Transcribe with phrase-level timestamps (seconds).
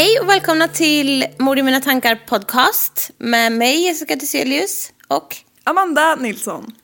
[0.00, 6.14] Hej och välkomna till Mord i mina tankar podcast med mig Jessica Thyselius och, Amanda
[6.14, 6.74] Nilsson.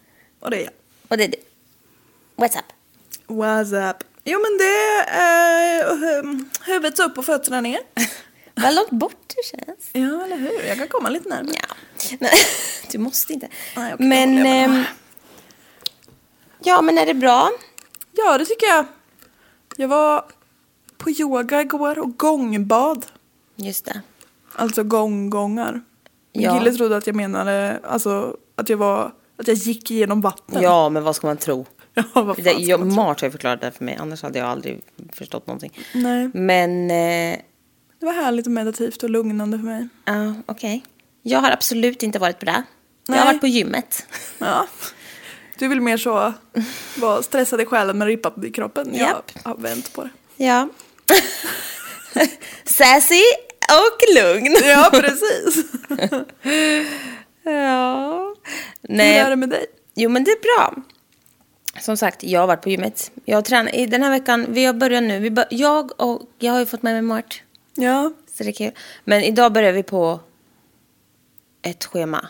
[0.40, 0.72] Och det är jag.
[1.08, 1.36] och det är du.
[2.36, 2.64] What's up?
[3.26, 3.96] What's up?
[4.24, 7.80] Jo men det är uh, huvudet upp och fötterna ner.
[8.54, 9.90] Vad långt bort du känns.
[9.92, 11.56] Ja eller hur, jag kan komma lite närmare.
[12.20, 12.28] Ja.
[12.90, 13.48] Du måste inte.
[13.76, 14.84] Nej, okej, men, ehm,
[16.64, 17.50] ja men är det bra?
[18.12, 18.86] Ja det tycker jag.
[19.76, 20.24] Jag var
[21.06, 23.06] på yoga igår och gångbad.
[23.56, 24.00] Just det.
[24.52, 25.72] Alltså gånggångar.
[26.34, 26.58] Min Ja.
[26.58, 30.62] kille trodde att jag menade alltså, att jag var att jag gick igenom vatten.
[30.62, 31.66] Ja, men vad ska man tro?
[31.94, 32.94] Ja, vad Det, jag, man?
[32.94, 34.80] Mart har ju förklarat det för mig, annars hade jag aldrig
[35.12, 35.78] förstått någonting.
[35.94, 37.38] Nej, Men, eh,
[38.00, 39.88] det var härligt och meditativt och lugnande för mig.
[40.04, 40.84] ja, okej.
[41.22, 42.62] Jag har absolut inte varit på det.
[43.06, 44.06] Jag har varit på gymmet.
[44.38, 44.66] Ja.
[45.58, 46.32] Du vill mer så
[46.98, 48.94] vara stressad i själen men rippad i kroppen.
[48.94, 49.30] Japp.
[49.44, 50.10] Jag har vänt på det.
[50.44, 50.68] Ja.
[52.64, 53.22] Sassy
[53.68, 54.56] och lugn.
[54.64, 55.64] Ja, precis.
[57.42, 58.34] Ja.
[58.82, 59.18] Hur Nej.
[59.18, 59.66] är det med dig?
[59.94, 60.74] Jo, men det är bra.
[61.80, 63.10] Som sagt, jag har varit på gymmet.
[63.24, 64.46] Jag har tränat i den här veckan.
[64.48, 65.18] Vi har börjat nu.
[65.20, 67.42] Vi bör, jag och jag har ju fått med mig Mart.
[67.74, 68.72] Ja, Så det är kul.
[69.04, 70.20] Men idag börjar vi på
[71.62, 72.28] ett schema.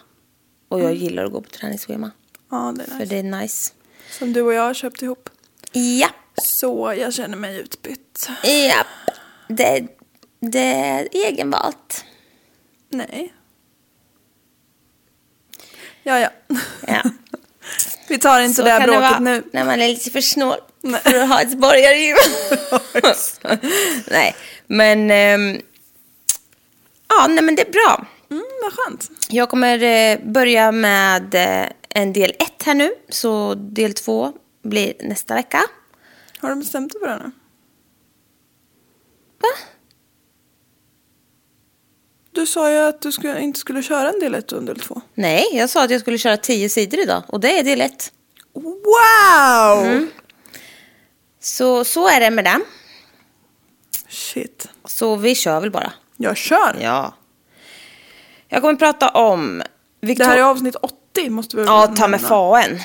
[0.69, 2.11] Och jag gillar att gå på träningsschema.
[2.51, 3.15] ja det är För nice.
[3.15, 3.73] det är nice.
[4.19, 5.31] Som du och jag har köpt ihop.
[5.73, 6.09] Ja.
[6.43, 8.29] Så jag känner mig utbytt.
[8.43, 8.85] Ja.
[9.49, 9.87] Det,
[10.41, 12.05] det är egenvalt.
[12.89, 13.33] Nej.
[16.03, 16.29] Ja, ja.
[16.87, 17.03] Ja.
[18.09, 19.43] Vi tar inte Så det här kan det bråket vara nu.
[19.53, 21.01] när man är lite för snål Nej.
[21.01, 22.17] för att ha ett borgargym.
[24.11, 24.37] nej,
[24.67, 25.11] men...
[25.11, 25.61] ehm,
[27.09, 28.07] ja, nej men det är bra.
[28.31, 29.11] Mm, vad skönt.
[29.29, 32.91] Jag kommer eh, börja med eh, en del ett här nu.
[33.09, 34.33] Så del två
[34.63, 35.63] blir nästa vecka.
[36.39, 37.31] Har du bestämt dig för det nu?
[39.39, 39.49] Va?
[42.33, 44.81] Du sa ju att du skulle, inte skulle köra en del ett och en del
[44.81, 45.01] två.
[45.15, 47.23] Nej, jag sa att jag skulle köra tio sidor idag.
[47.29, 48.13] Och det är del ett.
[48.53, 49.85] Wow!
[49.87, 50.11] Mm.
[51.41, 52.61] Så, så är det med det.
[54.09, 54.69] Shit.
[54.85, 55.93] Så vi kör väl bara.
[56.17, 56.77] Jag kör.
[56.81, 57.15] Ja.
[58.49, 59.63] Jag kommer prata om...
[60.01, 62.79] Victor- Det här är avsnitt 80 måste vi väl Ja, ta med faen.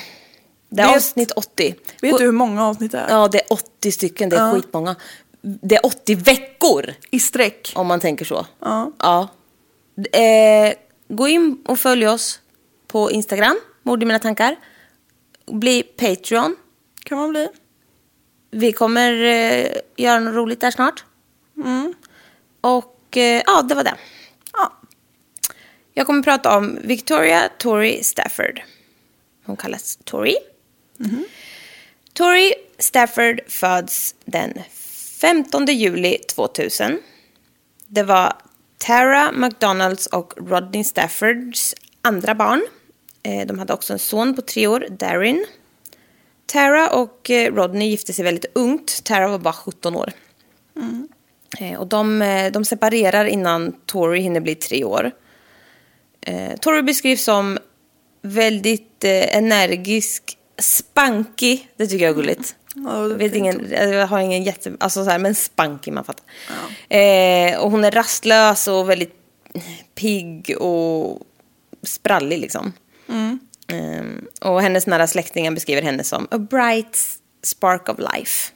[0.68, 1.74] Det är Vet- avsnitt 80.
[2.02, 3.08] Vet du hur många avsnitt det är?
[3.10, 4.28] Ja, det är 80 stycken.
[4.28, 4.52] Det är Ja.
[4.54, 4.96] skitmånga.
[5.42, 7.72] Det är 80 veckor, I sträck.
[7.74, 8.46] om man tänker så.
[8.60, 8.92] Ja.
[8.98, 9.28] Ja.
[10.18, 10.74] Eh,
[11.08, 12.40] gå in och följ oss
[12.86, 14.56] på Instagram, Mord i mina tankar.
[15.46, 16.56] Bli Patreon.
[17.04, 17.48] Kan man bli.
[18.50, 21.04] Vi kommer eh, göra något roligt där snart.
[22.60, 23.94] Och eh, ja, det var det.
[24.52, 24.72] Ja.
[25.94, 28.60] Jag kommer prata om Victoria Tori Stafford.
[29.44, 30.36] Hon kallas Tori.
[32.12, 34.58] Tori Stafford föds den
[35.22, 36.98] 15 juli 2000.
[37.86, 38.32] Det var
[38.78, 42.62] Tara McDonalds och Rodney Staffords andra barn.
[43.22, 45.46] Eh, De hade också en son på tre år, Darin.
[46.46, 49.04] Tara och eh, Rodney gifte sig väldigt ungt.
[49.04, 50.12] Tara var bara 17 år.
[51.60, 52.18] Eh, Och de,
[52.52, 55.10] de separerar innan Tori hinner bli tre år.
[56.60, 57.58] Tori beskrivs som
[58.22, 61.58] väldigt energisk, spunky.
[61.76, 62.56] Det tycker jag är gulligt.
[62.74, 64.76] Ja, vet ingen, jag har ingen jätte...
[64.80, 66.24] Alltså så här, men spunky man fattar.
[66.88, 69.14] Eh, och hon är rastlös och väldigt
[69.94, 71.22] pigg och
[71.82, 72.72] sprallig liksom.
[73.66, 74.04] Eh,
[74.50, 76.98] och hennes nära släktingar beskriver henne som a bright
[77.42, 78.52] spark of life.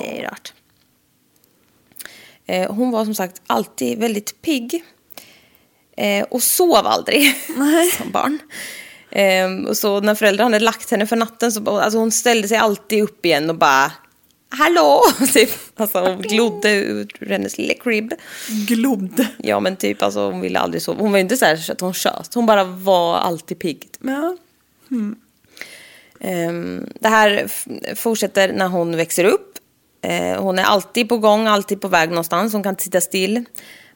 [0.00, 0.52] Det är rart.
[2.46, 4.84] Eh, hon var som sagt alltid väldigt pigg.
[5.96, 7.34] Eh, och sov aldrig
[7.98, 8.38] som barn.
[9.10, 12.56] Eh, och så när föräldrarna hade lagt henne för natten så alltså hon ställde sig
[12.56, 13.92] alltid upp igen och bara
[14.52, 15.02] Hallå!
[15.32, 15.50] Typ.
[15.76, 18.12] Alltså hon glodde ur hennes lilla crib.
[18.48, 19.28] Glodde.
[19.38, 21.00] Ja men typ alltså hon ville aldrig sova.
[21.00, 22.34] Hon var inte så här att hon tjöt.
[22.34, 23.88] Hon bara var alltid pigg.
[24.00, 24.36] Ja.
[26.20, 27.50] Ehm, det här
[27.94, 29.58] fortsätter när hon växer upp.
[30.02, 32.52] Eh, hon är alltid på gång, alltid på väg någonstans.
[32.52, 33.44] Hon kan inte sitta still.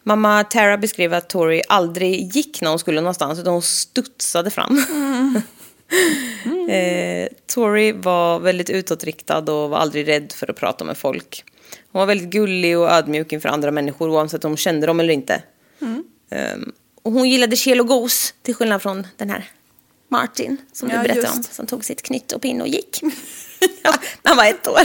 [0.07, 4.79] Mamma Tara beskriver att Tori aldrig gick när hon skulle någonstans, utan hon studsade fram.
[6.69, 11.45] eh, Tori var väldigt utåtriktad och var aldrig rädd för att prata med folk.
[11.93, 15.15] Hon var väldigt gullig och ödmjuk inför andra människor, oavsett om hon kände dem eller
[15.15, 15.43] inte.
[16.31, 16.73] Ehm,
[17.03, 19.51] och hon gillade kel och gos, till skillnad från den här
[20.09, 21.37] Martin som Ja, du berättade just.
[21.37, 23.01] om, som tog sitt knytt och pinne och gick.
[23.83, 24.81] ja, när han var ett år.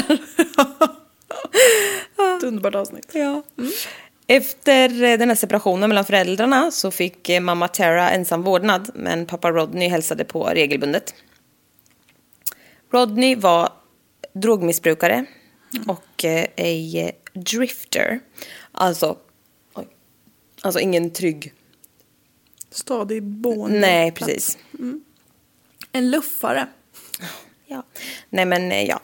[2.37, 3.09] Ett underbart avsnitt.
[3.13, 3.43] Ja.
[4.31, 9.25] Efter eh, den här separationen mellan föräldrarna så fick eh, mamma Tara ensam vårdnad, men
[9.25, 11.13] pappa Rodney hälsade på regelbundet.
[12.91, 13.69] Rodney var
[14.33, 15.25] drogmissbrukare
[15.87, 18.19] och eh, a drifter.
[18.71, 19.17] Alltså,
[19.73, 19.87] oj,
[20.61, 21.53] alltså ingen trygg.
[22.71, 23.79] Stadig boende.
[23.79, 24.57] Nej, precis.
[25.91, 26.67] En luffare.
[27.67, 27.83] Ja.
[28.29, 28.99] Nej, men ja.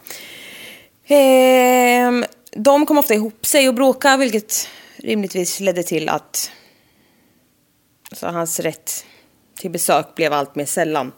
[1.07, 4.69] Ehm, de kom ofta ihop sig och bråkade, vilket
[5.05, 6.51] rimligtvis ledde till att
[8.09, 9.05] alltså, hans rätt
[9.55, 11.11] till besök blev allt mer sällan.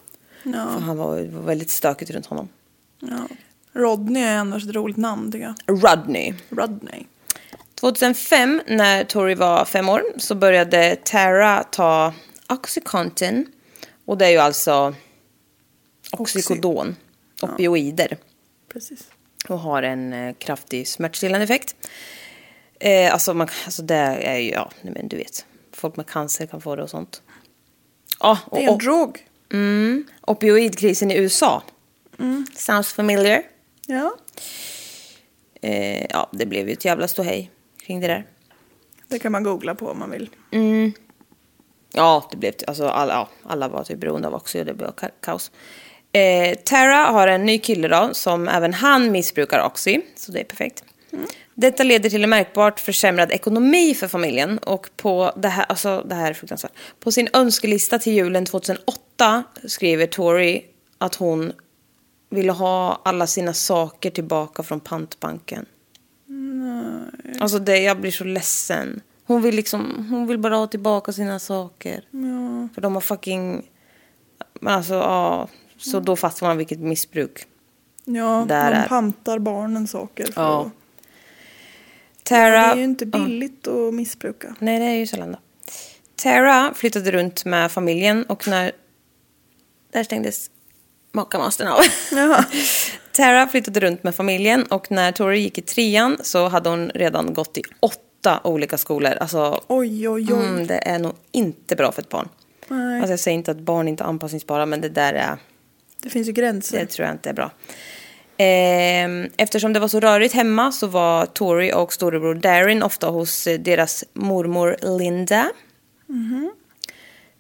[0.44, 0.60] För Ja.
[0.60, 2.50] han var, var väldigt stökigt runt honom.
[3.00, 3.28] ja.
[3.74, 5.84] Rodney är annars ett roligt namn tycker jag.
[5.84, 6.34] Rodney.
[6.50, 7.06] Rodney.
[7.76, 12.14] 2005, när Tori var fem år, så började Tara ta
[12.50, 13.46] Oxycontin.
[14.06, 14.94] Och det är ju alltså
[16.12, 16.96] oxycodon,
[17.42, 18.18] opioider.
[18.74, 19.08] Precis.
[19.50, 21.76] och har en eh, kraftig smärtstillande effekt.
[22.80, 26.46] Eh, alltså, man, alltså det är ju, ja, nej, men du vet, folk med cancer
[26.46, 27.22] kan få det och sånt.
[28.20, 29.26] Ja, och, Det är en och, drog.
[29.54, 31.64] mm, opioidkrisen i USA.
[32.56, 33.44] Sounds familiar.
[33.88, 34.16] Ja.
[35.62, 37.52] Eh, ja, det blev ju ett jävla ståhej
[37.86, 38.26] kring det där.
[39.08, 40.30] Det kan man googla på om man vill.
[41.94, 44.90] Ja, det blev, alltså, alla, ja, alla var typ beroende av Oxy och det blev
[44.90, 45.52] ka- kaos.
[46.12, 50.44] Eh, Tara har en ny kille då, som även han missbrukar Oxy, så det är
[50.44, 50.84] perfekt.
[51.60, 56.16] Detta leder till en märkbart försämrad ekonomi för familjen och på det här, alltså det
[56.16, 56.72] här är fruktansvärt.
[57.00, 60.66] På sin önskelista till julen 2008 skriver Tori
[60.98, 61.52] att hon
[62.30, 65.66] ville ha alla sina saker tillbaka från pantbanken.
[67.40, 69.02] Alltså det, jag blir så ledsen.
[69.26, 72.04] Hon vill liksom, hon vill bara ha tillbaka sina saker.
[72.76, 73.70] För de har fucking,
[74.66, 75.48] alltså ja.
[75.78, 77.46] Så då fattar man vilket missbruk.
[78.06, 80.26] Ja, Där de är- pantar barnen saker.
[80.32, 80.62] För Ja.
[80.62, 80.72] att-
[82.28, 84.56] Tara, Det är ju inte billigt att missbruka.
[84.60, 85.38] Nej, det är ju sällan då.
[86.16, 88.72] Tara flyttade runt med familjen och när...
[89.94, 90.50] Där stängdes
[91.12, 91.80] makamastern av.
[93.12, 97.34] Tara flyttade runt med familjen och när Tori gick i trean så hade hon redan
[97.34, 99.12] gått i åtta olika skolor.
[99.12, 100.46] Alltså, Oj, oj, oj.
[100.48, 102.30] mm, det är nog inte bra för ett barn.
[102.68, 102.98] Nej.
[102.98, 105.38] Alltså, jag säger inte att barn inte är anpassningsbara, men det där är...
[106.02, 106.80] Det finns ju gränser.
[106.80, 107.52] Det tror jag inte är bra.
[108.38, 113.48] Ehm, Eftersom det var så rörigt hemma så var Tori och storebror Darren ofta hos
[113.48, 115.50] eh, deras mormor Linda.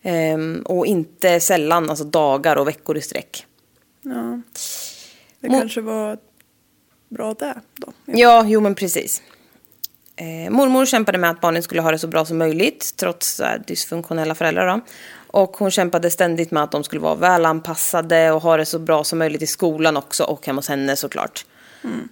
[0.03, 3.45] Ehm, och inte sällan alltså dagar och veckor i sträck.
[4.01, 4.41] Ja.
[5.39, 6.17] Det Mo- kanske var
[7.09, 7.93] bra det då.
[8.05, 9.21] Ja, jo men precis.
[10.15, 14.35] Eh, mormor kämpade med att barnen skulle ha det så bra som möjligt trots dysfunktionella
[14.35, 14.67] föräldrar.
[14.67, 14.81] Då.
[15.37, 19.03] Och hon kämpade ständigt med att de skulle vara välanpassade och ha det så bra
[19.03, 21.45] som möjligt i skolan också och hemma hos henne såklart.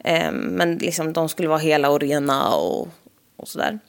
[0.03, 2.88] Eh, men liksom, de skulle vara hela och rena och,
[3.36, 3.79] och sådär.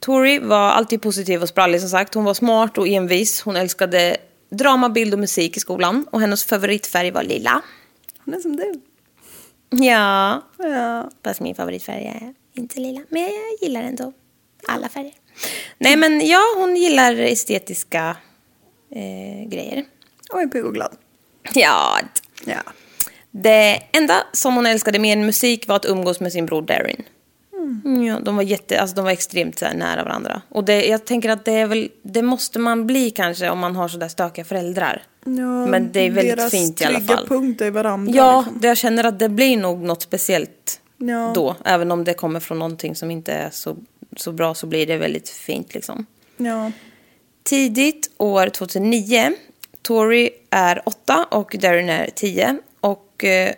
[0.00, 2.14] Tori var alltid positiv och sprallig som sagt.
[2.14, 3.40] Hon var smart och envis.
[3.42, 4.16] Hon älskade
[4.50, 6.06] drama, bild och musik i skolan.
[6.10, 7.62] Och hennes favoritfärg var lila.
[8.24, 8.80] Hon är som du.
[9.84, 11.10] Ja, Ja.
[11.24, 13.00] Fast min favoritfärg är inte lila.
[13.08, 13.32] Men jag
[13.62, 14.12] gillar ändå
[14.68, 15.14] alla färger.
[15.78, 18.16] Nej men ja, hon gillar estetiska
[18.94, 19.84] eh, grejer.
[20.32, 20.92] Och är pigg och glad.
[21.54, 21.98] Ja.
[22.44, 22.62] Ja.
[23.30, 27.02] Det enda som hon älskade mer än musik var att umgås med sin bror Darin.
[28.06, 30.42] Ja, de var, jätte, alltså, de var extremt så här, nära varandra.
[30.48, 33.76] Och det, jag tänker att det, är väl, det måste man bli kanske om man
[33.76, 35.02] har sådär stökiga föräldrar.
[35.24, 37.26] Ja, Men det är väldigt deras fint i alla trygga fall.
[37.28, 38.12] punkt är varandra.
[38.16, 38.60] Ja, liksom.
[38.60, 41.32] det jag känner att det blir nog något speciellt Ja.
[41.34, 41.56] då.
[41.64, 43.76] Även om det kommer från någonting som inte är så,
[44.16, 46.06] så bra så blir det väldigt fint liksom.
[46.36, 46.70] ja.
[47.44, 49.32] Tidigt år 2009.
[49.82, 52.58] Tori är 8 och Darren är 10.
[52.80, 53.54] Och eh,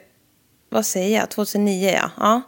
[0.69, 1.31] vad säger jag?
[1.31, 2.11] 2009 ja.
[2.17, 2.43] ja.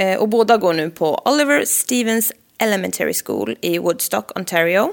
[0.00, 4.92] Eh, och båda går nu på Oliver Stevens Elementary School i Woodstock, Ontario.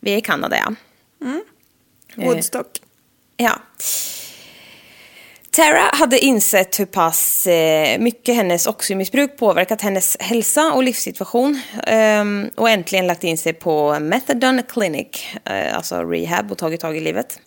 [0.00, 0.74] Vi är i Kanada ja.
[2.16, 2.24] Eh.
[2.26, 2.80] Woodstock.
[3.36, 3.58] Ja.
[5.54, 12.50] Tara hade insett hur pass eh, mycket hennes oxymissbruk påverkat hennes hälsa och livssituation ehm,
[12.54, 17.00] och äntligen lagt in sig på Methadone Clinic, eh, alltså rehab och tagit tag i
[17.00, 17.40] livet.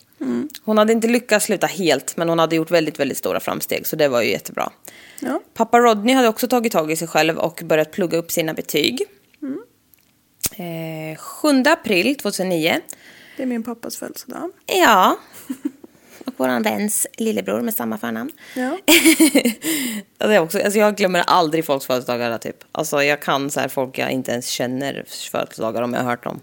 [0.64, 3.96] Hon hade inte lyckats sluta helt men hon hade gjort väldigt, väldigt stora framsteg så
[3.96, 4.72] det var ju jättebra.
[5.20, 5.42] Ja.
[5.54, 9.02] Pappa Rodney hade också tagit tag i sig själv och börjat plugga upp sina betyg.
[10.52, 12.80] Eh, 7 april 2009
[13.38, 14.52] Det är min pappas födelsedag.
[14.66, 15.18] Ja.
[16.27, 18.31] Och vår väns lillebror med samma förnamn.
[18.55, 18.77] Ja.
[20.17, 22.38] Det är också, alltså jag glömmer aldrig folks födelsedagar.
[22.38, 22.63] Typ.
[22.72, 26.24] Alltså jag kan så här, folk jag inte ens känner födelsedagar om jag har hört
[26.24, 26.39] dem.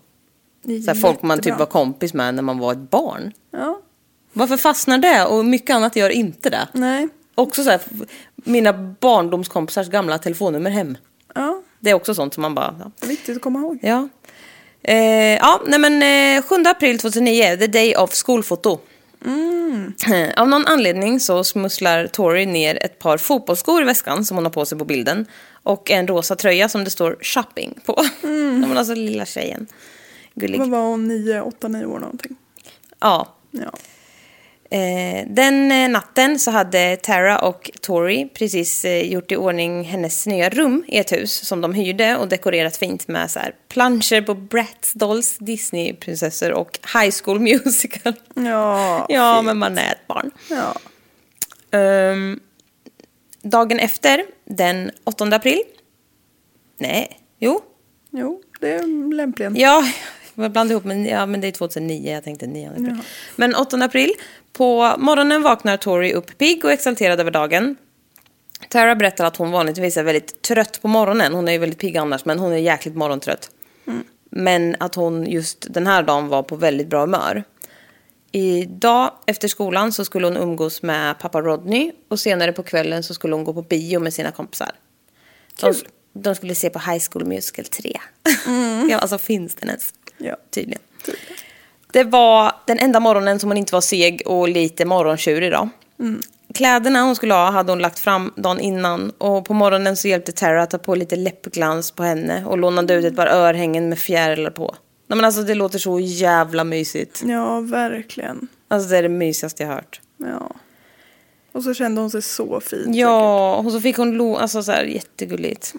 [0.84, 3.32] Så här, folk man typ var kompis med när man var ett barn.
[3.50, 3.80] Ja.
[4.32, 5.24] Varför fastnar det?
[5.24, 6.68] Och mycket annat gör inte det.
[6.72, 7.08] Nej.
[7.34, 7.80] Också så här,
[8.34, 10.98] mina barndomskompisars gamla telefonnummer hem.
[11.34, 11.62] Ja.
[11.80, 12.74] Det är också sånt som man bara...
[12.80, 13.06] Ja.
[13.06, 13.78] Viktigt att komma ihåg.
[13.82, 14.08] Ja.
[14.82, 16.02] Eh, ja, nej men
[16.38, 18.78] eh, 7 april 2009, the day of skolfoto.
[19.24, 24.44] Eh, Av någon anledning så smusslar Tori ner ett par fotbollsskor i väskan som hon
[24.44, 25.26] har på sig på bilden.
[25.62, 28.04] Och en rosa tröja som det står shopping på.
[28.22, 28.60] Mm.
[28.68, 29.66] men alltså lilla tjejen.
[30.34, 30.58] Gullig.
[30.58, 31.08] Vad var hon?
[31.08, 32.36] Nio, åtta, nio år någonting.
[33.00, 33.34] Ja.
[33.50, 33.70] Ja.
[34.74, 40.26] Eh, den eh, natten så hade Tara och Tori precis eh, gjort i ordning hennes
[40.26, 44.22] nya rum i ett hus som de hyrde och dekorerat fint med så här planscher
[44.22, 48.14] på Bratz Dolls, Disney-prinsessor och High School Musical.
[48.34, 49.06] Ja.
[49.08, 49.46] ja, fint.
[49.46, 50.30] men man är ett barn.
[50.50, 50.76] Ja.
[51.78, 52.40] Ehm,
[53.42, 55.62] dagen efter, den 8 april.
[56.78, 57.60] Nej, jo.
[58.10, 59.56] Jo, det är lämpligen.
[59.56, 59.84] Ja,
[60.34, 62.98] jag blandade ihop men, ja, men det är 2009, jag tänkte 9 april.
[63.36, 64.12] Men 8 april,
[64.56, 67.76] på morgonen vaknar Tori upp pigg och exalterad över dagen.
[68.68, 71.34] Tara berättar att hon vanligtvis är väldigt trött på morgonen.
[71.34, 73.50] Hon är ju väldigt pigg annars, men hon är jäkligt morgontrött.
[74.30, 77.44] Men att hon just den här dagen var på väldigt bra humör.
[78.32, 83.14] Idag efter skolan så skulle hon umgås med pappa Rodney och senare på kvällen så
[83.14, 84.70] skulle hon gå på bio med sina kompisar.
[85.61, 85.75] De,
[86.12, 87.92] de skulle se på High School Musical 3.
[88.90, 89.94] ja, alltså finns den ens?
[90.18, 90.37] Ja.
[90.50, 90.82] Tydligen.
[91.94, 95.68] Det var den enda morgonen som hon inte var seg och lite morgontjurig då.
[96.54, 100.32] Kläderna hon skulle ha hade hon lagt fram dagen innan och på morgonen så hjälpte
[100.32, 103.98] Tara att ta på lite läppglans på henne och lånade ut ett par örhängen med
[103.98, 104.74] fjärilar på.
[105.06, 107.22] Nej, men alltså det låter så jävla mysigt.
[107.26, 108.48] Ja, verkligen.
[108.68, 110.00] Alltså det är det mysigaste jag hört.
[110.16, 110.50] Ja.
[111.52, 112.94] Och så kände hon sig så fin.
[112.94, 115.74] Ja, och så fick hon lo, alltså så här jättegulligt.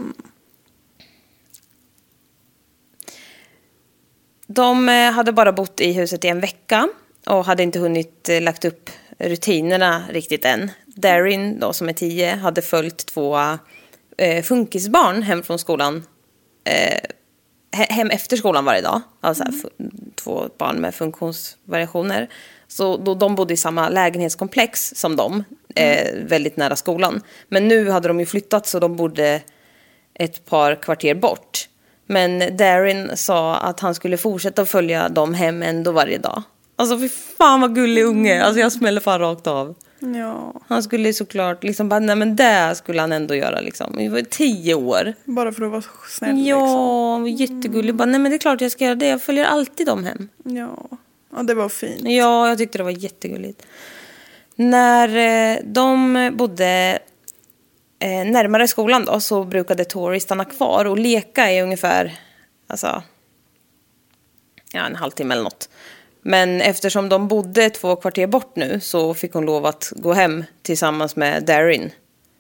[4.47, 6.89] De eh, hade bara bott i huset i en vecka
[7.25, 10.71] och hade inte hunnit eh, lagt upp rutinerna riktigt än.
[10.85, 13.37] Darin, då, som är tio, hade följt två
[14.17, 16.03] eh, funkisbarn hem från skolan.
[16.63, 16.99] Eh,
[17.77, 19.01] he- hem efter skolan varje dag.
[19.21, 22.29] Alltså fu- två barn med funktionsvariationer.
[22.67, 25.43] Så då, de bodde i samma lägenhetskomplex som dem,
[25.75, 27.21] eh, väldigt nära skolan.
[27.49, 29.41] Men nu hade de ju flyttat så de bodde
[30.13, 31.69] ett par kvarter bort.
[32.07, 36.43] Men Darin sa att han skulle fortsätta följa dem hem ändå varje dag.
[36.75, 38.43] Alltså fy fan vad gullig unge.
[38.43, 39.75] Alltså jag smäller fan rakt av.
[39.99, 43.93] Ja, Han skulle såklart liksom bara, nej men det skulle han ändå göra liksom.
[43.97, 45.13] Vi var tio år.
[45.25, 46.47] bara för att vara snäll liksom.
[46.47, 47.95] Ja, jättegullig.
[47.95, 49.07] Bara, nej men det är klart jag ska göra det.
[49.07, 50.29] Jag följer alltid dem hem.
[50.37, 50.57] liksom.
[50.57, 50.97] Ja.
[51.35, 52.01] ja, det var fint.
[52.03, 53.61] Ja, jag tyckte det var jättegulligt.
[54.55, 55.17] När
[55.53, 56.99] eh, de bodde
[57.99, 62.19] eh, närmare skolan då så brukade Tori stanna kvar och leka i ungefär
[62.67, 63.03] alltså,
[64.71, 65.69] ja, en halvtimme eller något.
[66.21, 70.43] Men eftersom de bodde två kvarter bort nu så fick hon lov att gå hem
[70.61, 71.91] tillsammans med Darin.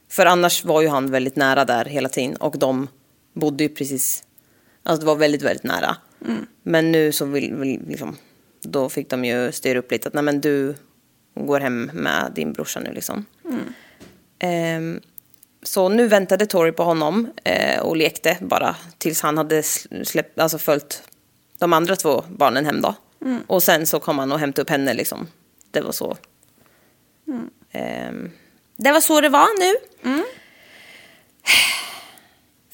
[0.09, 2.87] För annars var ju han väldigt nära där hela tiden och de
[3.33, 4.23] bodde ju precis,
[4.83, 5.97] alltså det var väldigt, väldigt nära.
[6.63, 8.17] Men nu så vill, vill liksom,
[8.61, 10.75] då fick de ju styra upp lite att nej men du
[11.35, 13.25] går hem med din brorsa nu liksom.
[14.39, 15.01] Ehm,
[15.65, 20.39] så nu väntade Tori på honom eh, och lekte bara tills han hade sl- släppt,
[20.39, 21.03] alltså följt
[21.57, 22.95] de andra två barnen hem då.
[23.47, 25.27] Och sen så kom han och hämtade upp henne liksom.
[25.71, 26.17] Det var så.
[27.71, 28.31] Ehm,
[28.77, 29.75] det var så det var nu.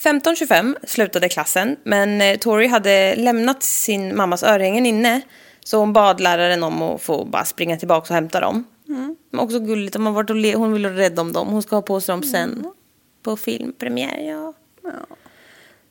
[0.03, 5.21] 15.25 slutade klassen, men eh, Tori hade lämnat sin mammas örhängen inne.
[5.63, 8.63] Så hon bad läraren om att få bara springa tillbaka och hämta dem.
[9.31, 11.47] Men också gulligt, de har varit och le- hon vill vara rädd om dem.
[11.47, 12.71] Hon ska ha på sig dem sen
[13.23, 14.19] på filmpremiär.
[14.19, 14.53] Ja.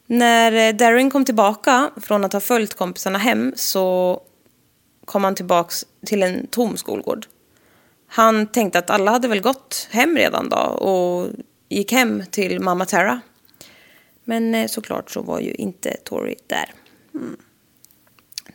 [0.06, 4.20] När eh, Darren kom tillbaka från att ha följt kompisarna hem så
[5.04, 5.74] kom han tillbaka
[6.06, 7.26] till en tom skolgård.
[8.06, 11.28] Han tänkte att alla hade väl gått hem redan då och
[11.68, 13.20] gick hem till mamma Tara.
[14.24, 16.74] Men eh, såklart så var ju inte Tori där.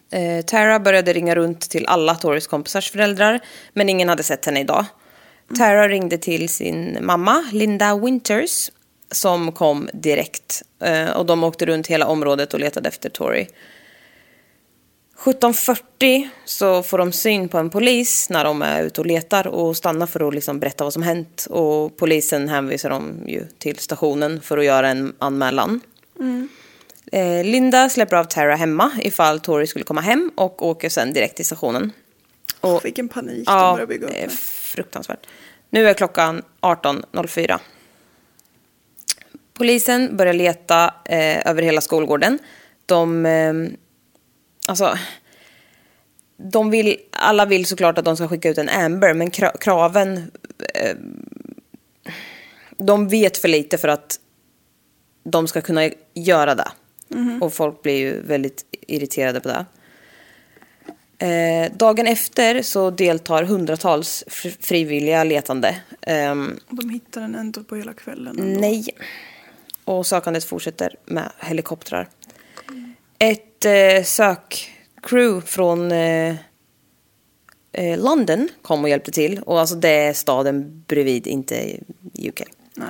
[0.10, 3.39] Eh, Tara började ringa runt till alla Toris kompisars föräldrar,
[3.74, 4.86] men ingen hade sett henne idag.
[5.57, 8.71] Tara ringde till sin mamma, Linda Winters,
[9.11, 10.63] som kom direkt.
[10.79, 13.47] Eh, och de åkte runt hela området och letade efter Tori.
[15.17, 19.77] 17.40 så får de syn på en polis när de är ute och letar och
[19.77, 21.47] stannar för att liksom berätta vad som hänt.
[21.49, 25.81] Och polisen hänvisar dem ju till stationen för att göra en anmälan.
[27.11, 31.35] Eh, Linda släpper av Tara hemma ifall Tori skulle komma hem och åker sen direkt
[31.35, 31.91] till stationen.
[32.61, 34.13] Och, Vilken panik de ja, börjar bygga upp.
[34.13, 34.33] är nu.
[34.75, 35.27] Fruktansvärt.
[35.70, 37.60] Nu är klockan 18.04.
[39.53, 42.39] Polisen börjar leta eh, över hela skolgården.
[42.86, 43.53] De, eh,
[44.67, 44.98] alltså,
[46.38, 50.32] de vill, alla vill såklart att de ska skicka ut en Amber, men kra- kraven...
[50.74, 50.96] Eh,
[52.77, 54.20] de vet för lite för att
[55.24, 56.72] de ska kunna göra det.
[57.41, 59.65] Och folk blir ju väldigt irriterade på det.
[61.19, 65.75] Eh, dagen efter så deltar hundratals fr- frivilliga letande.
[66.01, 68.39] Ehm, De hittar den ändå på hela kvällen.
[68.39, 68.60] ändå.
[68.60, 68.86] nej.
[69.86, 72.07] Och sökandet fortsätter med helikoptrar.
[73.19, 76.36] Ett eh, sökcrew från eh,
[77.72, 79.39] eh, London kom och hjälpte till.
[79.39, 81.77] Och alltså det är staden bredvid, inte
[82.27, 82.41] UK.
[82.75, 82.88] Nej.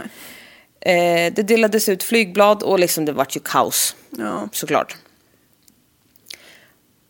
[0.80, 3.96] Eh, det delades ut flygblad och liksom det vart ju kaos.
[4.18, 4.50] Ja.
[4.52, 4.96] Såklart.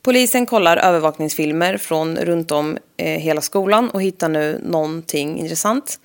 [0.05, 6.00] Polisen kollar övervakningsfilmer från runt om eh, hela skolan och hittar nu någonting intressant.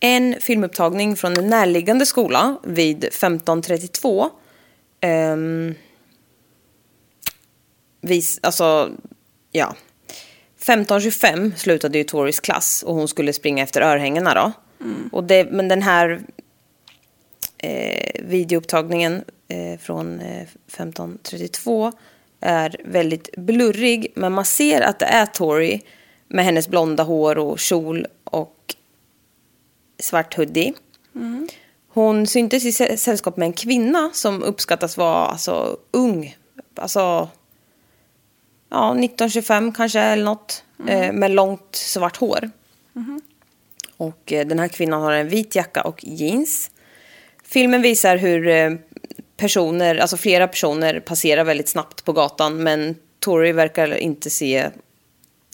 [0.00, 4.30] En filmupptagning från en närliggande skola vid 1532.
[5.00, 5.74] ehm,
[8.00, 8.90] vis, alltså,
[9.52, 9.74] ja.
[10.56, 14.52] 1525 slutade ju Toris klass och hon skulle springa efter örhängena då.
[15.12, 16.20] Och det, men den här
[17.58, 21.92] eh, videoupptagningen eh, från eh, 1532
[22.40, 24.12] är väldigt blurrig.
[24.14, 25.82] Men man ser att det är Tori
[26.28, 28.74] med hennes blonda hår och kjol och
[29.98, 30.74] svart hoodie.
[31.88, 36.36] Hon syntes i sä- sällskap med en kvinna som uppskattas vara alltså, ung.
[36.74, 37.28] Alltså
[38.70, 40.64] ja, 1925 kanske eller något.
[40.88, 42.50] Eh, med långt svart hår.
[43.96, 46.70] Och eh, den här kvinnan har en vit jacka och jeans.
[47.44, 48.70] Filmen visar hur eh,
[49.40, 54.70] personer, alltså flera personer passerar väldigt snabbt på gatan men Tori verkar inte se,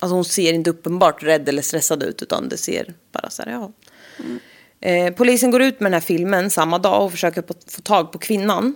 [0.01, 3.51] alltså hon ser inte uppenbart rädd eller stressad ut utan det ser bara så här,
[3.53, 3.73] ja.
[4.81, 8.13] Eh, polisen går ut med den här filmen samma dag och försöker på, få tag
[8.13, 8.75] på kvinnan.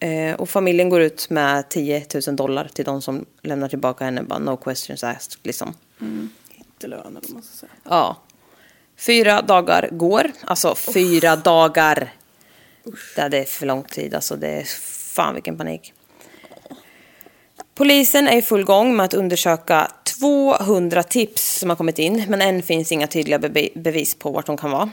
[0.00, 4.22] Eh, och familjen går ut med 10 000 dollar till de som lämnar tillbaka henne,
[4.22, 5.74] bara no questions asked liksom.
[6.48, 7.72] Hittelön eller vad man ska säga.
[7.84, 8.16] Ja.
[8.96, 10.32] Fyra dagar går.
[10.44, 12.12] Alltså fyra dagar.
[13.14, 14.14] Det är för lång tid.
[14.14, 14.64] Alltså det är
[15.14, 15.92] fan vilken panik.
[17.74, 22.24] Polisen är i full gång med att undersöka 200 tips som har kommit in.
[22.28, 23.38] Men än finns inga tydliga
[23.74, 24.90] bevis på vart de kan vara.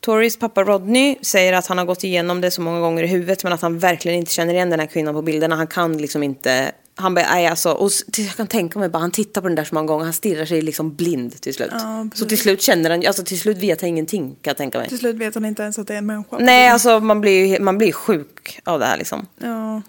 [0.00, 3.44] Toris pappa Rodney säger att han har gått igenom det så många gånger i huvudet
[3.44, 5.56] men att han verkligen inte känner igen den här kvinnan på bilderna.
[5.56, 6.72] Han kan liksom inte...
[6.98, 9.64] Han bara, nej alltså, och jag kan tänka mig bara, han tittar på den där
[9.64, 11.70] så många gånger, han stirrar sig liksom blind till slut.
[11.72, 14.78] Ja, så till slut känner han, alltså till slut vet han ingenting kan jag tänka
[14.78, 14.88] mig.
[14.88, 16.36] Till slut vet han inte ens att det är en människa.
[16.38, 19.26] Nej, alltså man blir man blir sjuk av det här liksom.
[19.38, 19.82] Ja.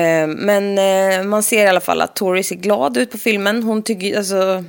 [0.00, 3.62] Eh, Men eh, man ser i alla fall att Tori ser glad ut på filmen.
[3.62, 4.64] Hon tycker, alltså...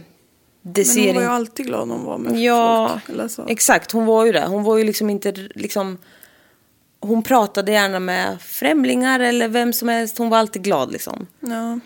[0.67, 3.31] Det Men hon var ju alltid glad när hon var med Ja, folk.
[3.31, 3.45] Så.
[3.47, 3.91] exakt.
[3.91, 4.45] Hon var ju det.
[4.45, 5.97] Hon var ju liksom inte liksom...
[6.99, 10.17] Hon pratade gärna med främlingar eller vem som helst.
[10.17, 11.27] Hon var alltid glad liksom.
[11.39, 11.79] Ja.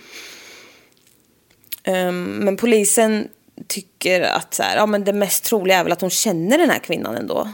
[1.83, 3.27] Ehm, men polisen
[3.67, 6.69] tycker att så här, ja, men det mest troliga är väl att hon känner den
[6.69, 7.49] här kvinnan ändå.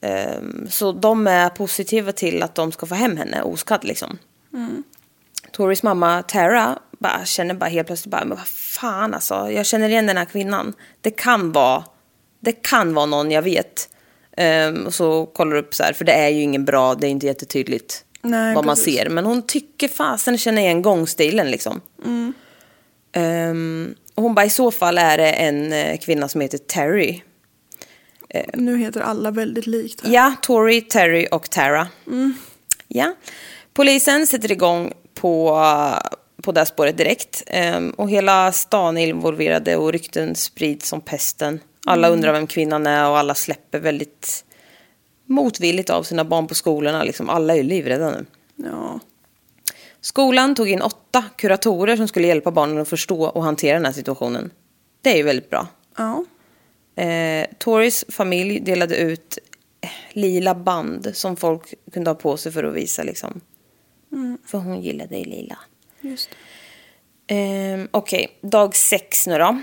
[0.00, 4.18] Ehm, så de är positiva till att de ska få hem henne oskadd liksom.
[5.52, 9.88] Toris mamma Tara bara, känner bara helt plötsligt bara, men vad fan alltså, jag känner
[9.88, 10.72] igen den här kvinnan.
[11.00, 11.84] Det kan vara,
[12.40, 13.88] det kan vara någon jag vet.
[14.36, 17.10] Ehm, och så kollar upp så här, för det är ju ingen bra, det är
[17.10, 18.94] inte jättetydligt Nej, vad man precis.
[18.94, 19.08] ser.
[19.08, 21.80] Men hon tycker fasen känner igen gångstilen liksom.
[22.04, 22.32] Mm.
[23.12, 27.22] Ehm, och hon bara, i så fall är det en eh, kvinna som heter Terry.
[28.54, 30.12] Nu heter alla väldigt likt här.
[30.12, 31.88] Ja, Tori, Terry och Tara.
[32.88, 33.14] Ja.
[33.74, 35.58] Polisen sätter igång på,
[36.42, 37.42] på det spåret direkt.
[37.46, 41.60] Ehm, och hela stan är involverade och rykten sprids som pesten.
[41.86, 44.44] Alla undrar vem kvinnan är och alla släpper väldigt
[45.26, 47.04] motvilligt av sina barn på skolorna.
[47.04, 48.26] Liksom, alla är livrädda nu.
[48.56, 49.00] Ja.
[50.00, 53.92] Skolan tog in åtta kuratorer som skulle hjälpa barnen att förstå och hantera den här
[53.92, 54.50] situationen.
[55.02, 55.66] Det är ju väldigt bra.
[55.96, 56.24] Ja.
[57.02, 59.38] Eh, Toris familj delade ut
[60.12, 63.40] lila band som folk kunde ha på sig för att visa liksom.
[64.46, 65.58] För hon gillade ju lila.
[66.00, 66.30] Just.
[67.26, 69.62] Ehm, Okej, dag sex nu då.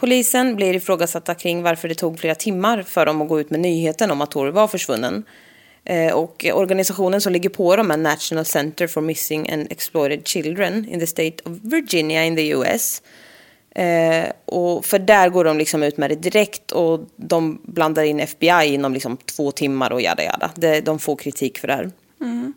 [0.00, 3.60] Polisen blir ifrågasatta kring varför det tog flera timmar för dem att gå ut med
[3.60, 5.24] nyheten om att Tori var försvunnen.
[5.84, 10.88] Eh, och organisationen som ligger på dem är National Center for Missing and Exploited Children
[10.88, 13.02] in the State of Virginia in the US.
[13.74, 18.20] Eh, och för där går de liksom ut med det direkt och de blandar in
[18.20, 20.80] FBI inom liksom två timmar och jada jada.
[20.80, 21.90] De får kritik för det här.
[22.20, 22.54] Mm.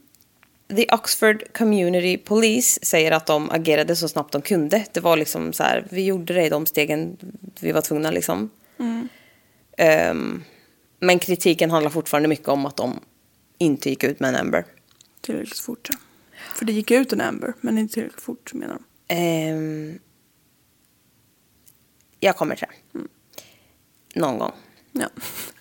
[0.76, 4.86] The Oxford Community Police säger att de agerade så snabbt de kunde.
[4.94, 7.18] Det var liksom så här, vi gjorde det i de stegen
[7.60, 8.50] vi var tvungna liksom.
[9.78, 10.44] Ehm,
[11.00, 13.00] men kritiken handlar fortfarande mycket om att de
[13.58, 14.66] inte gick ut med en Amber.
[15.22, 15.88] Tillräckligt fort.
[15.92, 15.98] ja.
[16.56, 19.16] För det gick ut en Amber, men inte tillräckligt fort menar de.
[19.16, 20.00] Ehm,
[22.20, 23.00] jag kommer till det.
[24.20, 24.54] Någon gång.
[24.92, 25.08] Ja.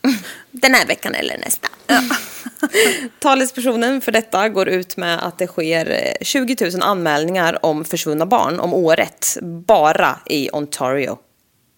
[0.50, 1.68] Den här veckan eller nästa.
[3.18, 8.26] Talespersonen för detta går ut med att det sker eh, 20 000 anmälningar om försvunna
[8.26, 9.36] barn om året.
[9.42, 11.18] Bara i Ontario.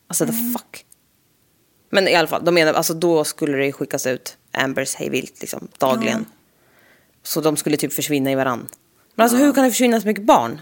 [0.09, 0.85] Alltså the fuck.
[1.91, 5.69] Men i alla fall, de menar, alltså då skulle det skickas ut Ambers hejvilt liksom,
[5.79, 6.27] dagligen.
[7.23, 8.69] Så de skulle typ försvinna i varann.
[9.15, 10.61] Men alltså hur kan det försvinna så mycket barn?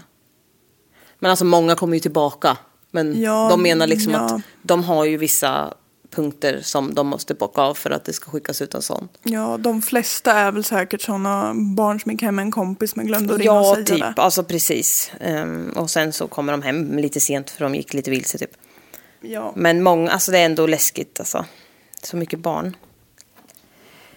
[1.19, 2.57] Men alltså många kommer ju tillbaka.
[2.91, 4.19] Men Ja, de menar liksom ja.
[4.19, 5.73] att de har ju vissa
[6.11, 9.09] punkter som de måste bocka av för att det ska skickas ut en sån.
[9.23, 13.07] ja, de flesta är väl säkert sådana barn som gick hem med en kompis men
[13.07, 14.15] glömde att ringa Ja, och säga typ.
[14.15, 14.21] det.
[14.21, 15.11] Alltså precis.
[15.19, 18.51] Ehm, och sen så kommer de hem lite sent för de gick lite vilse typ.
[19.21, 19.53] Ja.
[19.55, 21.45] Men många, alltså det är ändå läskigt alltså.
[22.03, 22.75] Så mycket barn.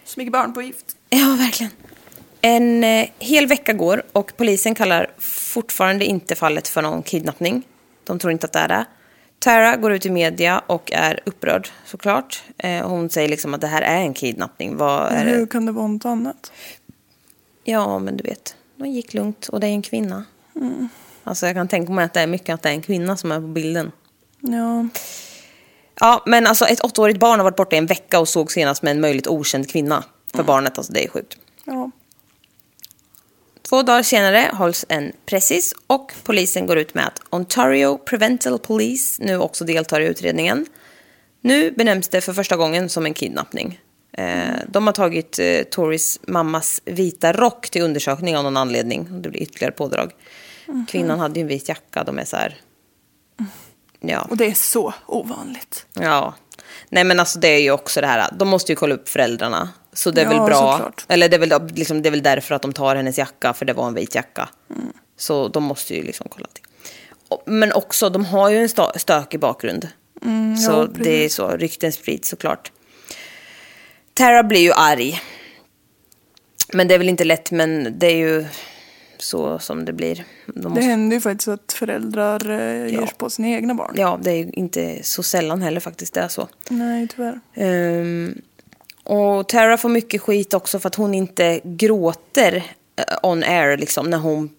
[0.05, 0.85] Så mycket barn på gift.
[1.09, 1.71] Ja, verkligen.
[2.41, 7.63] En eh, hel vecka går och polisen kallar fortfarande inte fallet för någon kidnappning.
[8.03, 8.85] De tror inte att det är det.
[9.39, 12.43] Tara går ut i media och är upprörd såklart.
[12.57, 14.77] Eh, hon säger liksom att det här är en kidnappning.
[14.77, 15.51] Vad är Hur det?
[15.51, 16.51] kan det vara något annat?
[17.63, 18.55] Ja, men du vet.
[18.75, 20.25] De gick lugnt och det är en kvinna.
[21.23, 23.31] Alltså jag kan tänka mig att det är mycket att det är en kvinna som
[23.31, 23.91] är på bilden.
[24.39, 24.87] Ja.
[25.99, 28.83] Ja, men alltså ett åttaårigt barn har varit borta i en vecka och såg senast
[28.83, 30.03] med en möjligt okänd kvinna.
[30.35, 31.37] För barnet, alltså det är sjukt.
[31.65, 31.91] ja.
[33.69, 39.23] Två dagar senare hålls en pressis och polisen går ut med att Ontario Prevental Police
[39.23, 40.65] nu också deltar i utredningen.
[41.41, 43.79] Nu benämns det för första gången som en kidnappning.
[44.17, 49.21] Eh, de har tagit eh, Toris mammas vita rock till undersökning av någon anledning.
[49.21, 50.11] Det blir ytterligare pådrag.
[50.87, 52.03] Kvinnan hade ju en vit jacka.
[52.03, 52.57] De är så här...
[53.99, 54.27] Ja.
[54.29, 55.85] Och det är så ovanligt.
[55.93, 56.33] Ja.
[56.89, 59.69] Nej men alltså det är ju också det här, de måste ju kolla upp föräldrarna.
[59.95, 60.71] Så det är Ja, väl bra.
[60.71, 61.05] såklart.
[61.07, 63.65] Eller det är, väl, liksom, det är väl därför att de tar hennes jacka, för
[63.65, 64.49] det var en vit jacka.
[65.17, 66.63] Så de måste ju liksom kolla till.
[67.45, 69.87] Men också, de har ju en stö- stökig bakgrund.
[70.21, 72.71] så Mm, ja, det är så, rykten sprids såklart.
[74.13, 75.21] Tara blir ju arg.
[76.73, 78.45] Men det är väl inte lätt, men det är ju
[79.17, 80.15] så som det blir.
[80.45, 83.93] De Det måste- händer ju faktiskt att föräldrar eh, ger sig på sina egna barn.
[83.97, 86.47] Ja, det är ju inte så sällan heller faktiskt, det är så.
[86.69, 87.39] Nej, tyvärr.
[87.53, 88.41] Ehm,
[89.05, 92.55] och Tara får mycket skit också för att hon inte gråter
[92.95, 94.49] eh, on air liksom när hon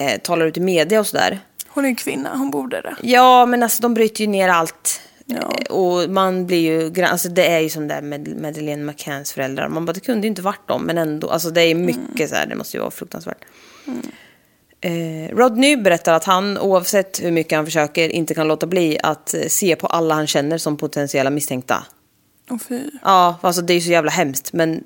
[0.00, 1.40] eh, talar ut i media och sådär.
[1.68, 2.96] Hon är en kvinna, hon borde det.
[3.02, 5.00] Ja, men alltså de bryter ju ner allt.
[5.26, 5.36] Ja.
[5.36, 6.58] Eh, Och man blir
[6.94, 9.68] ju, alltså det är ju som där med Madeleine McCanns föräldrar.
[9.68, 11.30] Man bara, det kunde ju inte varit dem, men ändå.
[11.30, 13.44] Alltså det är mycket så här, det måste ju vara fruktansvärt.
[14.80, 19.34] Eh, Rodney berättar att han, oavsett hur mycket han försöker, inte kan låta bli att
[19.34, 21.84] eh, se på alla han känner som potentiella misstänkta.
[22.50, 22.80] Och fy.
[23.02, 24.84] Ja, alltså det är ju så jävla hemskt, men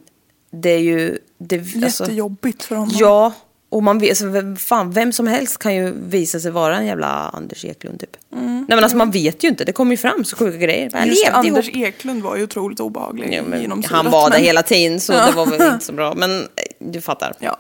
[0.51, 1.19] det är ju...
[1.39, 2.95] Det, alltså, Jättejobbigt för honom.
[2.99, 3.33] Ja,
[3.69, 7.07] och man vet, alltså, fan, vem som helst kan ju visa sig vara en jävla
[7.09, 8.17] Anders Eklund typ.
[8.31, 10.91] Nej men alltså man vet ju inte, det kommer ju fram så sjuka grejer.
[10.95, 11.09] Mm.
[11.09, 11.87] Just Anders ihop.
[11.87, 13.35] Eklund var ju otroligt obehaglig.
[13.35, 15.27] Ja, men han var där men- hela tiden så Ja.
[15.27, 16.15] det var väl inte så bra.
[16.15, 16.47] Men eh,
[16.79, 17.35] du fattar.
[17.39, 17.57] Ja.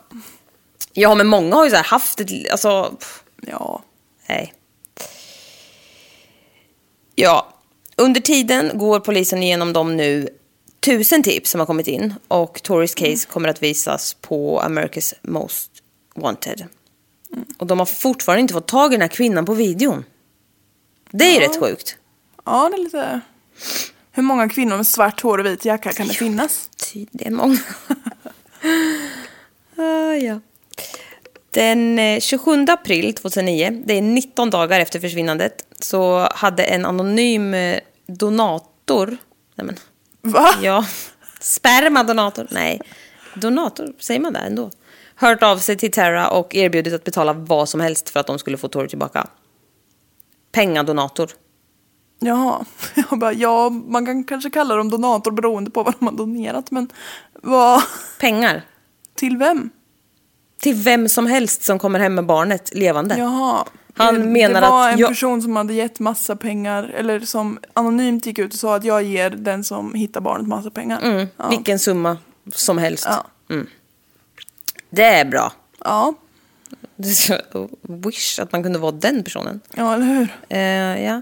[0.92, 3.82] Ja men många har ju så haft ett, alltså, pff, Ja.
[4.28, 4.52] nej.
[7.14, 7.51] Ja,
[8.02, 10.28] under tiden går polisen igenom de nu
[10.80, 15.70] tusen tips som har kommit in och Tories case kommer att visas på America's Most
[16.14, 16.66] Wanted.
[17.58, 20.04] Och de har fortfarande inte fått tag i den här kvinnan på videon.
[21.10, 21.96] Det är ju rätt sjukt.
[22.44, 23.20] Ja, det är lite...
[24.12, 26.70] Hur många kvinnor med svart hår och vit jacka kan det finnas?
[27.10, 27.58] Det är många.
[29.76, 30.40] ah, ja.
[31.50, 37.54] Den eh, 27 april 2009, det är 19 dagar efter försvinnandet, så hade en anonym
[37.54, 39.16] eh, donator,
[39.54, 39.76] nej men,
[40.20, 40.48] Va?
[40.62, 40.84] ja,
[41.40, 42.80] spermadonator, nej,
[43.34, 44.70] donator, säger man det ändå?
[45.14, 48.38] Hört av sig till Tara och erbjudit att betala vad som helst för att de
[48.38, 49.26] skulle få Tori tillbaka.
[50.52, 51.30] Pengadonator.
[52.18, 52.64] Jaha.
[53.10, 56.70] Jag bara, ja, man kan kanske kalla dem donator beroende på vad de har donerat.
[56.70, 56.88] Men
[57.42, 57.82] vad?
[58.20, 58.62] Pengar.
[59.14, 59.70] Till vem?
[60.60, 63.18] Till vem som helst som kommer hem med barnet levande.
[63.18, 63.64] Jaha.
[63.94, 67.58] Han menar det var att en jag- person som hade gett massa pengar, eller som
[67.72, 71.00] anonymt gick ut och sa att jag ger den som hittar barnet massa pengar.
[71.02, 71.48] Mm, ja.
[71.48, 72.18] Vilken summa
[72.54, 73.06] som helst.
[73.08, 73.26] Ja.
[74.90, 75.52] Det är bra.
[75.84, 76.14] ja,
[77.14, 79.60] så- Wish att man kunde vara den personen.
[79.76, 80.28] ja, eller hur?
[80.48, 81.20] Eh, ja.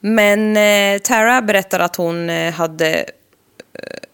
[0.00, 3.04] Men eh, Tara berättar att hon eh, hade eh,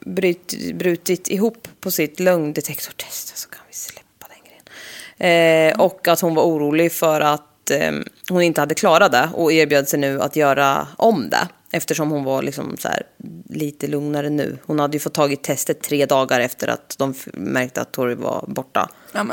[0.00, 3.36] bryt, brutit ihop på sitt lögndetektortest.
[3.38, 5.72] Så kan vi släppa den grejen.
[5.72, 7.92] Eh, och att hon var orolig för att eh,
[8.28, 11.48] hon inte hade klarat det och erbjöd sig nu att göra om det.
[11.70, 13.02] Eftersom hon var liksom här,
[13.48, 14.58] lite lugnare nu.
[14.66, 18.44] Hon hade ju fått tagit testet tre dagar efter att de märkte att Tori var
[18.48, 18.88] borta.
[19.12, 19.24] Ja,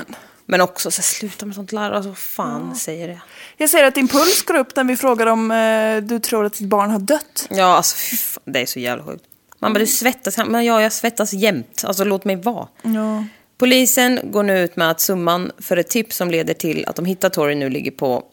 [0.45, 0.62] men.
[0.62, 1.93] Också så här, sluta med sånt larv.
[1.93, 3.21] Alltså vad fan säger det?
[3.58, 6.54] Jag ser att din puls går upp när vi frågar om eh, du tror att
[6.54, 7.48] ditt barn har dött.
[7.50, 9.24] Ja, alltså fan, det är så jävla sjukt.
[9.60, 10.38] Man bara, du svettas.
[10.38, 11.84] Men ja, jag svettas jämt.
[11.86, 12.67] Alltså låt mig vara.
[12.82, 13.24] Ja.
[13.58, 17.06] Polisen går nu ut med att summan för ett tips som leder till att de
[17.06, 18.24] hittar Tori nu ligger på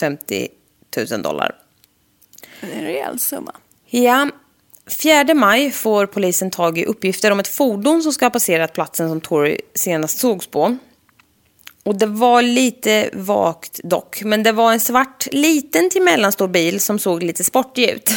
[0.00, 0.48] 50
[1.10, 1.54] 000 dollar.
[2.60, 3.52] Det är en rejäl summa.
[3.86, 4.28] Ja,
[5.02, 9.08] 4 maj får polisen tag i uppgifter om ett fordon som ska ha passerat platsen
[9.08, 10.76] som Tori senast sågs på.
[11.82, 16.80] Och det var lite vagt dock, men det var en svart, liten till mellanstor bil
[16.80, 18.10] som såg lite sportig ut.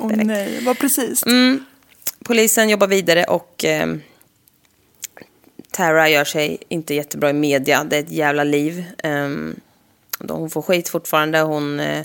[0.00, 0.26] Åh Direkt.
[0.26, 1.26] nej, vad precis.
[1.26, 1.64] Mm.
[2.24, 3.86] Polisen jobbar vidare och eh,
[5.80, 7.84] Tara gör sig inte jättebra i media.
[7.84, 8.84] Det är ett jävla liv.
[10.18, 11.40] Då hon får skit fortfarande.
[11.40, 12.04] Hon eh,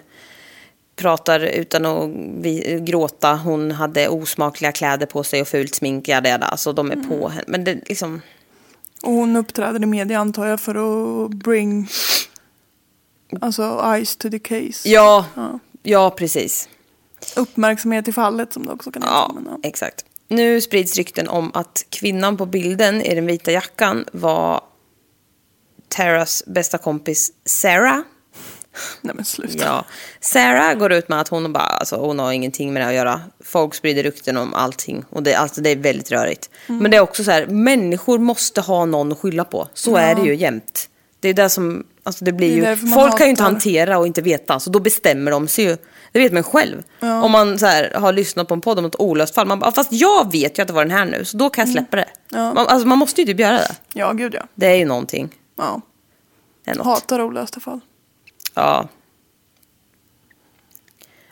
[0.96, 3.36] pratar utan att vi, gråta.
[3.36, 6.10] Hon hade osmakliga kläder på sig och fult smink.
[6.10, 7.44] Alltså de är på henne.
[7.48, 8.22] Men det liksom...
[9.04, 10.76] Och hon uppträder i media antar jag för
[11.26, 11.88] att bring
[13.42, 14.90] alltså eyes to the case.
[14.90, 15.60] Ja, Ja.
[15.84, 16.70] ja precis.
[17.36, 19.14] Uppmärksamhet i fallet som det också kan heta.
[19.14, 19.60] Ja.
[19.64, 20.06] exakt.
[20.28, 24.62] Nu sprids rykten om att kvinnan på bilden i den vita jackan var
[25.90, 28.00] Taras bästa kompis Sarah.
[29.02, 29.66] Nej men sluta.
[29.66, 29.86] Ja.
[30.20, 33.22] Sarah går ut med att hon, bara, alltså, hon har ingenting med det att göra.
[33.44, 36.50] Folk sprider rykten om allting och det, alltså, det är väldigt rörigt.
[36.68, 39.68] Men det är också så här, människor måste ha någon att skylla på.
[39.74, 40.90] Så är det ju jämt.
[41.20, 43.98] Det är det som, alltså det blir Det ju, folk kan ju inte hatar- hantera
[43.98, 45.78] och inte veta, så då bestämmer de sig ju.
[46.16, 46.84] Det vet man själv.
[47.00, 49.72] Om man så här, har lyssnat på en podd om ett olöst fall, man bara,
[49.72, 51.98] fast jag vet ju att det var den här nu, så då kan jag släppa
[51.98, 52.08] det.
[52.30, 52.54] Ja.
[52.54, 53.76] Man, alltså, man måste ju typ göra det.
[53.94, 54.44] Ja, gud ja.
[54.56, 55.30] Det är ju någonting.
[55.58, 55.82] ja.
[56.66, 56.86] Det är något.
[56.86, 57.80] Hatar olösta fall.
[58.54, 58.88] Ja.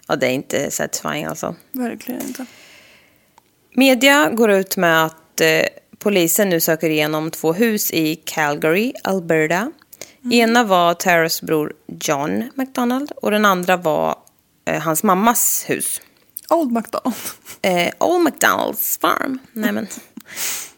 [0.08, 1.56] Ja, det är inte satisfying alltså.
[1.72, 2.46] Verkligen inte.
[3.76, 5.48] Media går ut med att eh,
[6.00, 9.72] polisen nu söker igenom två hus i Calgary, Alberta.
[10.32, 14.16] Ena var Taras bror John McDonald och den andra var
[14.66, 16.02] eh, hans mammas hus.
[16.50, 17.16] Old McDonald.
[17.66, 19.40] Eh, Old McDonalds farm.
[19.54, 19.88] Nej, men.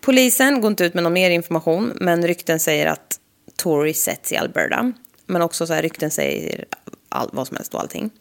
[0.01, 3.19] Polisen går inte ut med någon mer information, men rykten säger att
[3.55, 4.93] Tory sätts i Alberta.
[5.25, 6.65] Men också så här, rykten säger
[7.09, 8.11] all, vad som helst och allting.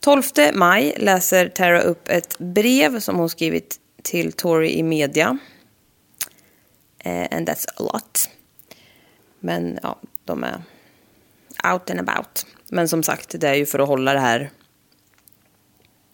[0.00, 0.22] 12
[0.54, 5.38] maj läser Tara upp ett brev som hon skrivit till Tory i media.
[6.98, 8.30] Eh, and that's a lot.
[9.40, 10.62] Men ja, de är
[11.72, 12.46] out and about.
[12.68, 14.50] Men som sagt, det är ju för att hålla det här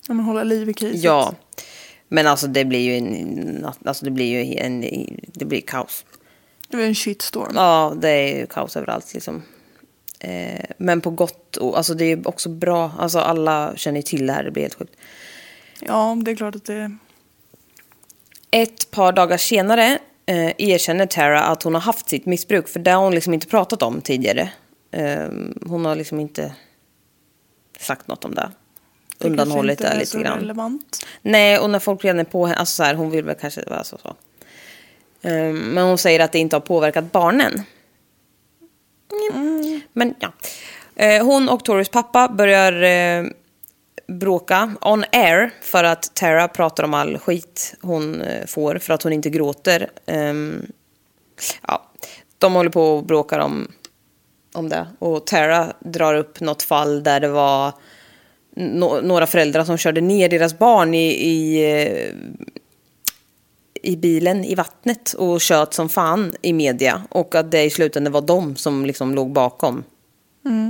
[0.09, 1.03] Ja, men hålla liv i kriset.
[1.03, 1.35] Ja,
[2.09, 4.81] men alltså det blir ju en, alltså det blir ju en,
[5.27, 6.05] det blir kaos.
[6.69, 7.53] Det var en shitstorm.
[7.55, 9.43] Ja, det är ju kaos överallt liksom.
[10.19, 14.03] Eh, men på gott och, alltså det är ju också bra, alltså alla känner ju
[14.03, 14.97] till det här, det blir helt sjukt.
[15.81, 16.97] Ja, det är klart att det...
[18.51, 22.91] Ett par dagar senare eh, erkänner Tara att hon har haft sitt missbruk, för det
[22.91, 24.51] har hon liksom inte pratat om tidigare.
[24.93, 25.29] Eh,
[25.67, 26.55] hon har liksom inte
[27.79, 28.51] sagt något om det.
[29.19, 30.39] det Undanhållit det är lite grann.
[30.39, 31.07] relevant.
[31.23, 33.65] Nej, och när folk redan är på henne, alltså så här, hon vill väl kanske
[33.67, 33.99] vara så.
[33.99, 34.17] så.
[35.23, 37.63] Ehm, men hon säger att det inte har påverkat barnen.
[39.35, 39.81] Mm.
[39.93, 40.33] Men ja.
[40.97, 43.25] Eh, hon och Torys pappa börjar eh,
[44.07, 49.03] bråka on air för att Tara pratar om all skit hon eh, får för att
[49.03, 49.91] hon inte gråter.
[50.07, 50.67] Ehm,
[51.69, 51.91] ja,
[52.39, 53.69] de håller på och bråkar om,
[54.53, 54.87] om det.
[54.99, 57.73] Och Tara drar upp något fall där det var
[58.57, 62.15] no- några föräldrar som körde ner deras barn i, i, eh,
[63.83, 67.03] i bilen i vattnet och kört som fan i media.
[67.09, 69.85] Och att det i slutändan var de som liksom låg bakom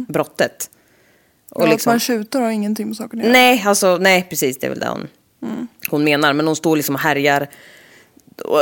[0.08, 0.70] brottet.
[1.50, 3.32] Och Och liksom, Att man tjuter har ingenting med saken att göra.
[3.32, 4.58] nej, alltså, nej, precis.
[4.58, 5.08] Det är väl det hon,
[5.90, 6.32] hon menar.
[6.32, 7.46] Men hon står liksom och härjar.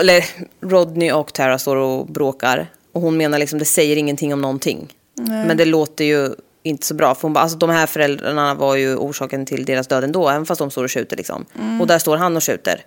[0.00, 0.24] Eller
[0.60, 2.66] Rodney och Tara står och bråkar.
[2.92, 4.88] Och hon menar liksom det säger ingenting om någonting.
[5.28, 6.30] Men det låter ju
[6.62, 7.14] inte så bra.
[7.14, 10.28] För hon bara, alltså de här föräldrarna var ju orsaken till deras död ändå.
[10.28, 11.46] Även fast de står och skjuter liksom.
[11.80, 12.84] Och där står han och skjuter.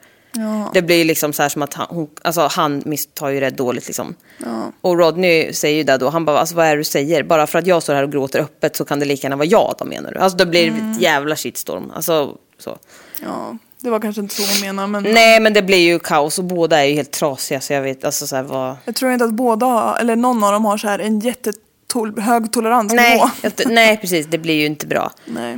[0.74, 3.88] Det blir liksom så här som att han, hon, alltså han misstar ju rätt dåligt
[3.88, 4.16] liksom.
[4.82, 7.24] Och Rodney säger ju det då, han bara, alltså vad är det du säger?
[7.24, 9.48] Bara för att jag står här och gråter öppet så kan det lika gärna vara
[9.48, 10.20] jag då menar du?
[10.20, 11.92] Alltså det blir ett jävla shitstorm.
[11.96, 12.78] Alltså så.
[13.22, 14.88] Ja, det var kanske inte så hon menade.
[14.88, 17.82] Men Nej men det blir ju kaos och båda är ju helt trasiga så jag
[17.82, 18.76] vet, alltså så här vad...
[18.86, 21.20] jag tror inte att båda, eller någon av dem har så här en
[21.96, 23.30] jättehög toleransnivå.
[23.44, 25.12] Nej, nej precis, det blir ju inte bra.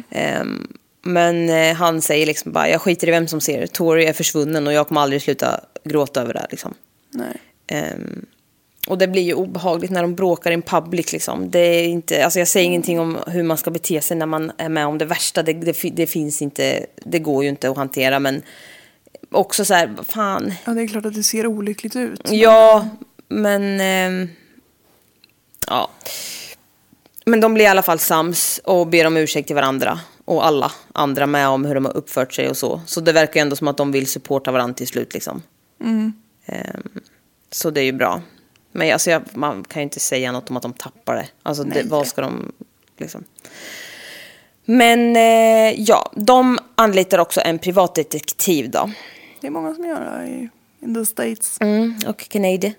[0.09, 0.67] Ehm,
[1.01, 3.67] men eh, han säger liksom bara, jag skiter i vem som ser.
[3.67, 6.73] Tori är försvunnen och jag kommer aldrig sluta gråta över det liksom.
[7.67, 8.25] Ehm,
[8.87, 11.51] och det blir ju obehagligt när de bråkar in public liksom.
[11.51, 14.51] Det är inte, alltså jag säger ingenting om hur man ska bete sig när man
[14.57, 15.43] är med om det värsta.
[15.43, 18.41] Det, det, det finns inte, det går ju inte att hantera men
[19.31, 20.53] också så här, fan.
[20.65, 22.21] Ja, det är klart att det ser olyckligt ut.
[22.31, 22.89] Ja,
[23.27, 23.81] men...
[23.81, 24.29] ehm,
[25.67, 25.89] ja.
[27.25, 29.99] Men de blir i alla fall sams och ber om ursäkt till varandra.
[30.25, 32.81] Och alla andra med om hur de har uppfört sig och så.
[32.85, 35.41] Så det verkar ju ändå som att de vill supporta varandra till slut liksom.
[36.45, 36.83] Ehm,
[37.51, 38.21] så det är ju bra.
[38.71, 41.27] Men alltså, jag, man kan ju inte säga något om att de tappar det.
[41.43, 42.51] Alltså det, vad ska de
[42.97, 43.23] liksom...
[44.65, 48.91] Men eh, ja, de anlitar också en privatdetektiv då.
[49.41, 50.49] Det är många som gör det i
[50.85, 51.57] in the States.
[51.61, 52.73] Mm, och Canadian.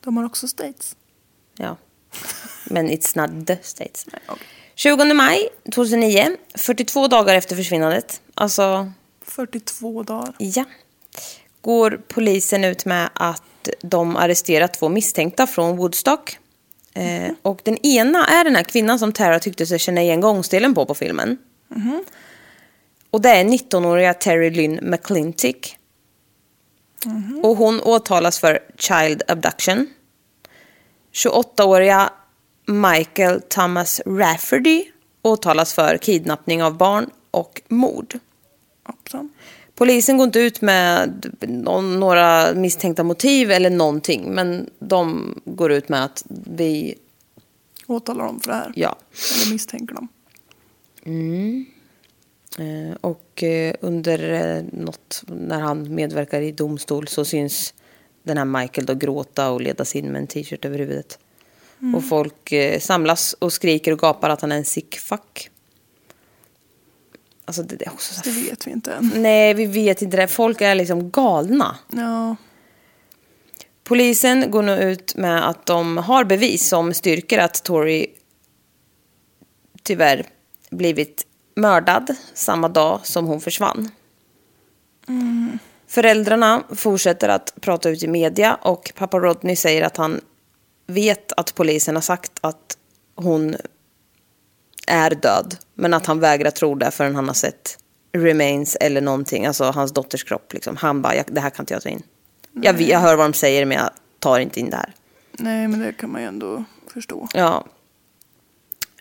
[0.00, 0.96] De har också States.
[1.56, 1.76] Ja.
[2.64, 4.06] Men it's not the States.
[4.28, 4.46] okej.
[4.74, 8.20] 20 maj 2009, 42 dagar efter försvinnandet.
[8.34, 8.92] Alltså,
[9.24, 10.34] 42 dagar.
[10.38, 10.64] ja.
[11.60, 16.38] Går polisen ut med att de arresterat två misstänkta från Woodstock.
[16.94, 20.74] Eh, och den ena är den här kvinnan som Tara tyckte sig känna igen gångstelen
[20.74, 21.38] på på filmen.
[23.10, 25.76] Och det är 19-åriga Terry Lynn McClintick.
[27.42, 29.88] Och hon åtalas för child abduction.
[31.12, 32.10] 28-åriga
[32.66, 34.84] Michael Thomas Rafferty
[35.22, 38.18] åtalas för kidnappning av barn och mord.
[38.84, 39.30] Hoppsan.
[39.74, 41.26] Polisen går inte ut med
[41.78, 46.94] några misstänkta motiv eller någonting, men de går ut med att vi,
[47.86, 48.72] Åtalar dem för det här.
[48.76, 48.96] ja.
[49.42, 50.08] Eller misstänker dem.
[52.58, 57.74] Eh, Och eh, under eh, något, när han medverkar i domstol så syns
[58.22, 61.18] den här Michael då gråta och ledas in med en t-shirt över huvudet.
[61.94, 65.50] Och folk eh, samlas och skriker och gapar att han är en sick fuck.
[67.44, 69.12] Alltså det, det är också så Det vet vi inte än.
[69.16, 70.28] Nej, vi vet inte det.
[70.28, 71.76] Folk är liksom galna.
[71.88, 72.36] Ja.
[73.84, 78.06] Polisen går nu ut med att de har bevis som styrker att Tori
[79.82, 80.26] tyvärr
[80.70, 83.90] blivit mördad samma dag som hon försvann.
[85.92, 90.20] Föräldrarna fortsätter att prata ut i media och pappa Rodney säger att han
[90.86, 92.76] vet att polisen har sagt att
[93.16, 93.56] hon
[94.86, 95.56] är död.
[95.74, 97.78] Men att han vägrar tro det förrän han har sett
[98.12, 100.52] remains eller någonting, alltså hans dotters kropp.
[100.52, 100.76] Liksom.
[100.76, 102.02] Han bara, "Jag- det här kan inte jag ta in.
[102.52, 104.94] Jag, jag hör vad de säger men jag tar inte in det här.
[105.32, 107.28] Nej, men det kan man ju ändå förstå.
[107.34, 107.64] Ja.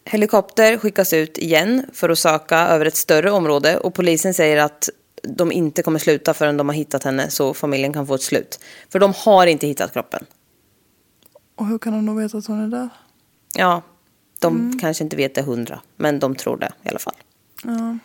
[0.05, 4.89] Helikopter skickas ut igen för att söka över ett större område och polisen säger att
[5.23, 8.59] de inte kommer sluta förrän de har hittat henne så familjen kan få ett slut.
[8.89, 10.25] För de har inte hittat kroppen.
[11.55, 12.89] Och hur kan de då veta att hon är där?
[13.55, 13.81] Ja,
[14.39, 17.15] de kanske inte vet det hundra, men de tror det i alla fall.
[17.63, 17.97] Ja.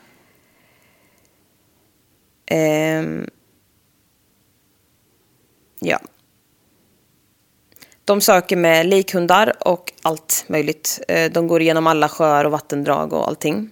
[2.47, 3.31] Ehm,
[5.79, 6.01] ja.
[8.05, 11.01] De söker med likhundar och allt möjligt.
[11.09, 13.71] Eh, De går igenom alla sjöar och vattendrag och allting.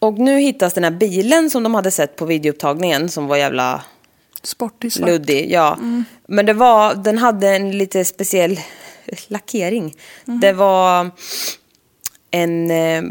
[0.00, 3.84] Och nu hittas den här bilen som de hade sett på videoupptagningen som var jävla
[4.42, 5.08] Sportig svart.
[5.08, 5.50] luddig.
[5.50, 5.78] Ja.
[6.26, 8.60] Men det var, den hade en lite speciell
[9.28, 9.96] lackering.
[10.24, 11.10] Det var
[12.30, 13.02] en eh,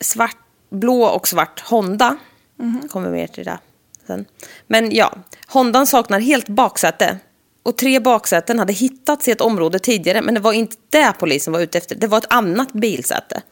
[0.00, 0.36] svart,
[0.70, 2.16] blå och svart Honda.
[2.90, 3.58] Kommer mer till det
[4.06, 4.24] sen.
[4.66, 5.12] Men ja,
[5.46, 7.18] Hondan saknar helt baksäte.
[7.62, 11.52] Och tre baksäten hade hittats i ett område tidigare, men det var inte det polisen
[11.52, 11.94] var ute efter.
[11.96, 13.42] Det var ett annat bilsäte.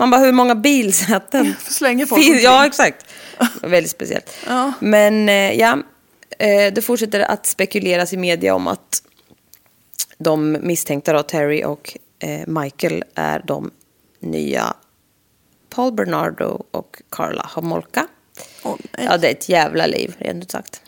[0.00, 1.54] Man bara, hur många bilsäten?
[1.68, 2.40] Slänger folk omkring.
[2.42, 3.06] Ja, exakt.
[3.62, 4.30] Väldigt speciellt.
[4.46, 4.72] Ja.
[4.80, 5.78] Men eh, ja,
[6.38, 9.02] eh, det fortsätter att spekuleras i media om att
[10.18, 13.70] de misstänkta då, Terry och eh, Michael är de
[14.20, 14.74] nya
[15.70, 18.06] Paul Bernardo och Carla Homolka.
[18.62, 19.06] Åh, nej.
[19.10, 20.82] Ja, det är ett jävla liv, rent ut sagt.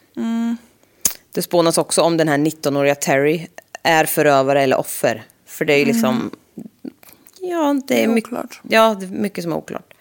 [1.32, 3.46] Det spånas också om den här 19-åriga Terry
[3.82, 5.22] är förövare eller offer.
[5.46, 6.30] För det är ju liksom...
[7.42, 8.60] Ja, det är, Det är mycket, oklart.
[8.68, 9.94] ja, det är mycket som är oklart.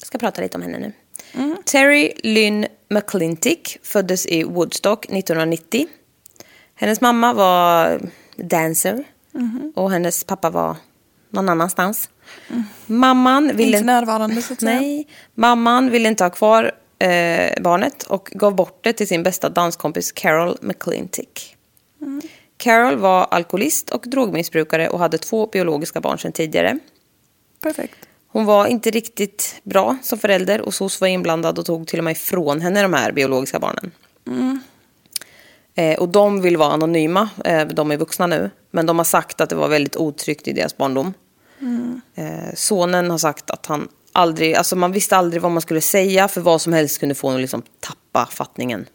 [0.00, 0.92] Jag ska prata lite om henne nu.
[1.64, 5.86] Terry Lynn McClintick föddes i Woodstock 1990.
[6.74, 8.00] Hennes mamma var
[8.36, 9.04] dancer
[9.74, 10.76] och hennes pappa var
[11.30, 12.08] någon annanstans.
[12.86, 14.80] Mamman ville Inte närvarande så att säga.
[14.80, 19.48] Nej, mamman ville inte ha kvar eh, barnet och gav bort det till sin bästa
[19.48, 21.56] danskompis Carol McClintick.
[22.56, 26.78] Carol var alkoholist och drogmissbrukare och hade två biologiska barn sedan tidigare.
[27.62, 28.08] Perfekt.
[28.28, 32.04] Hon var inte riktigt bra som förälder och SOS var inblandad och tog till och
[32.04, 33.90] med ifrån henne de här biologiska barnen.
[35.74, 38.50] Eh, och de vill vara anonyma, eh, de är vuxna nu.
[38.70, 41.14] Men de har sagt att det var väldigt otryggt i deras barndom.
[42.14, 46.28] Eh, sonen har sagt att han aldrig, alltså man visste aldrig vad man skulle säga
[46.28, 48.86] för vad som helst kunde få honom liksom tappa fattningen.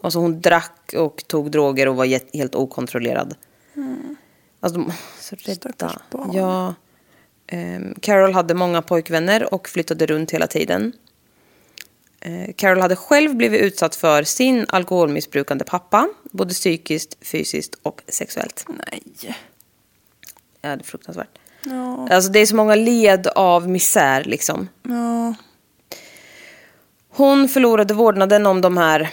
[0.00, 3.34] Alltså hon drack och tog droger och var helt okontrollerad.
[4.60, 6.00] Alltså de, så rädda.
[6.10, 6.32] Barn.
[6.32, 6.74] Ja.
[7.46, 10.92] Ehm, Carol hade många pojkvänner och flyttade runt hela tiden.
[12.20, 16.08] Eh, Carol hade själv blivit utsatt för sin alkoholmissbrukande pappa.
[16.30, 18.66] Både psykiskt, fysiskt och sexuellt.
[18.68, 19.02] Nej.
[20.60, 21.38] Ja, det är fruktansvärt.
[21.64, 22.08] Ja.
[22.10, 24.68] Alltså det är så många led av misär liksom.
[24.82, 25.34] Ja.
[27.08, 29.10] Hon förlorade vårdnaden om de här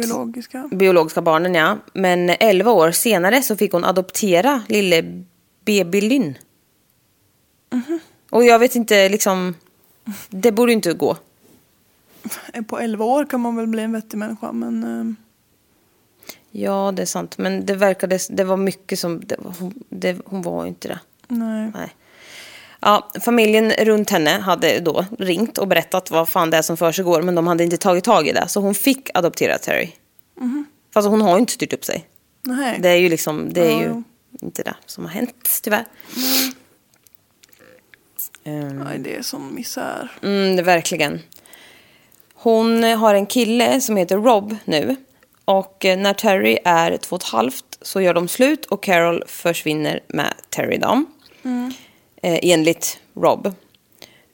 [0.00, 0.68] Biologiska.
[0.72, 1.78] biologiska barnen, ja.
[1.92, 5.22] Men 11 år senare så fick hon adoptera lille
[5.64, 6.38] baby Lynn.
[8.30, 9.54] Och jag vet inte, liksom...
[10.28, 11.16] Det borde inte gå.
[12.68, 14.84] På 11 år kan man väl bli en vettig människa men...
[14.84, 15.16] ehm,
[16.50, 17.38] Ja, det är sant.
[17.38, 18.18] Men det verkade...
[18.30, 19.20] Det var mycket som...
[19.26, 20.98] Det, hon, det, hon var inte det.
[21.28, 21.70] nej.
[21.74, 21.94] Nej.
[22.80, 27.22] Ja, familjen runt henne hade då ringt och berättat vad fan det är som försiggår.
[27.22, 28.48] Men de hade inte tagit tag i det.
[28.48, 29.92] Så hon fick adoptera Terry.
[30.94, 32.06] Fast hon har ju inte styrt upp sig.
[32.42, 32.78] Nej.
[32.82, 34.02] Det är ju liksom, det är Ja, ju
[34.42, 35.84] inte det som har hänt tyvärr.
[38.44, 40.10] Ehm, Nej, det är sån misär.
[40.22, 41.20] Mm, det verkligen.
[42.34, 44.96] Hon har en kille som heter Rob nu.
[45.44, 49.24] Och eh, när Terry är två och ett halvt så gör de slut och Carol
[49.26, 51.04] försvinner med Terry då.
[52.26, 53.54] Eh, enligt Rob.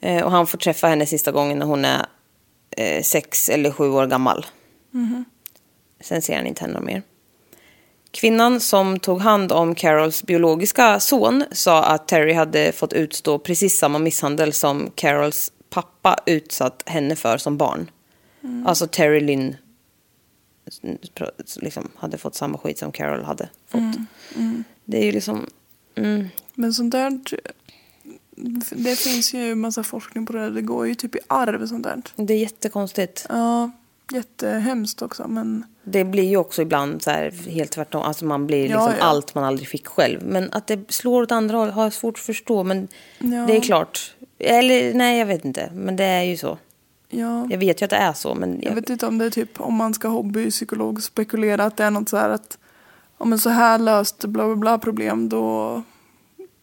[0.01, 2.07] Eh, och han får träffa henne sista gången när hon är
[2.71, 4.47] eh, sex eller sju år gammal.
[6.01, 7.03] Sen ser han inte henne mer.
[8.11, 13.79] Kvinnan som tog hand om Carols biologiska son sa att Terry hade fått utstå precis
[13.79, 17.91] samma misshandel som Carols pappa utsatt henne för som barn.
[18.67, 19.57] Alltså Terry Lynn
[21.61, 23.81] liksom, hade fått samma skit som Carol hade fått.
[24.85, 25.47] Det är ju liksom...
[25.95, 27.21] Mm, Men sånt där...
[28.71, 30.51] Det finns ju massa forskning på det.
[30.51, 32.03] Det går ju typ i arv sånt där.
[32.17, 33.27] det är jättekonstigt.
[33.29, 33.71] Ja,
[34.13, 35.65] jättehemskt också men...
[35.85, 38.03] Det blir ju också ibland så här helt tvärtom.
[38.03, 39.05] Alltså man blir Ja, liksom ja.
[39.05, 40.21] allt man aldrig fick själv.
[40.27, 42.65] Men att det slår åt andra håll har jag svårt att förstå.
[42.65, 42.89] Men
[43.19, 43.27] Ja.
[43.47, 44.15] det är klart.
[44.39, 45.71] Eller nej, jag vet inte.
[45.75, 46.59] Men det är ju så.
[47.09, 47.47] Ja.
[47.51, 48.35] Jag vet ju att det är så.
[48.35, 51.77] Men Jag jag, vet inte om det är typ om man ska hobbypsykolog spekulera att
[51.77, 52.59] det är något så här att
[53.19, 55.83] om men så här löst bla bla bla problem då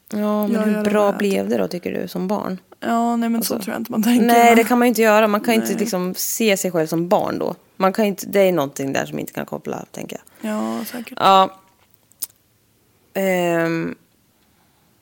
[0.09, 1.17] ja, men hur det bra med.
[1.17, 2.59] blev det då tycker du som barn?
[2.79, 4.25] ja nej men så Alltså, tror jag inte man tänker.
[4.25, 5.27] Nej, det kan man ju inte göra.
[5.27, 7.55] Man kan ju inte liksom se sig själv som barn då.
[7.77, 10.51] Man kan inte, det är någonting där som inte kan koppla, tänker jag.
[10.51, 11.13] Ja säkert.
[11.21, 11.49] Ja.
[13.13, 13.95] Ehm,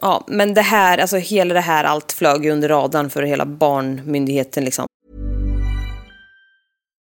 [0.02, 3.46] ja, men det här, alltså hela det här, allt flög ju under radarn för hela
[3.46, 4.87] barnmyndigheten liksom.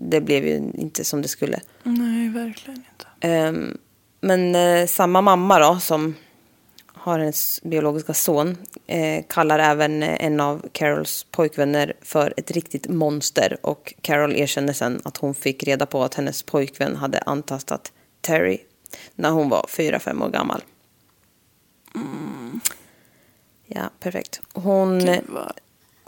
[0.00, 1.60] Det blev ju inte som det skulle.
[1.82, 3.06] Nej verkligen inte.
[3.20, 3.78] Ehm,
[4.20, 6.14] men eh, samma mamma då, som
[6.86, 12.88] har hennes biologiska son, eh, kallar även eh, en av Carols pojkvänner för ett riktigt
[12.88, 13.56] monster.
[13.62, 18.58] Och Carol erkänner sen att hon fick reda på att hennes pojkvän hade antastat Terry
[19.14, 20.62] när hon var fyra fem år gammal.
[23.66, 24.40] Ja, perfekt.
[24.52, 24.98] Hon...
[24.98, 25.52] Gud vad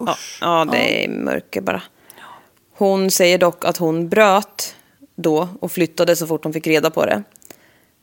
[0.07, 1.83] Ja, ja, det är mörker bara.
[2.83, 4.77] Hon säger dock att hon bröt
[5.17, 7.23] då och flyttade så fort hon fick reda på det.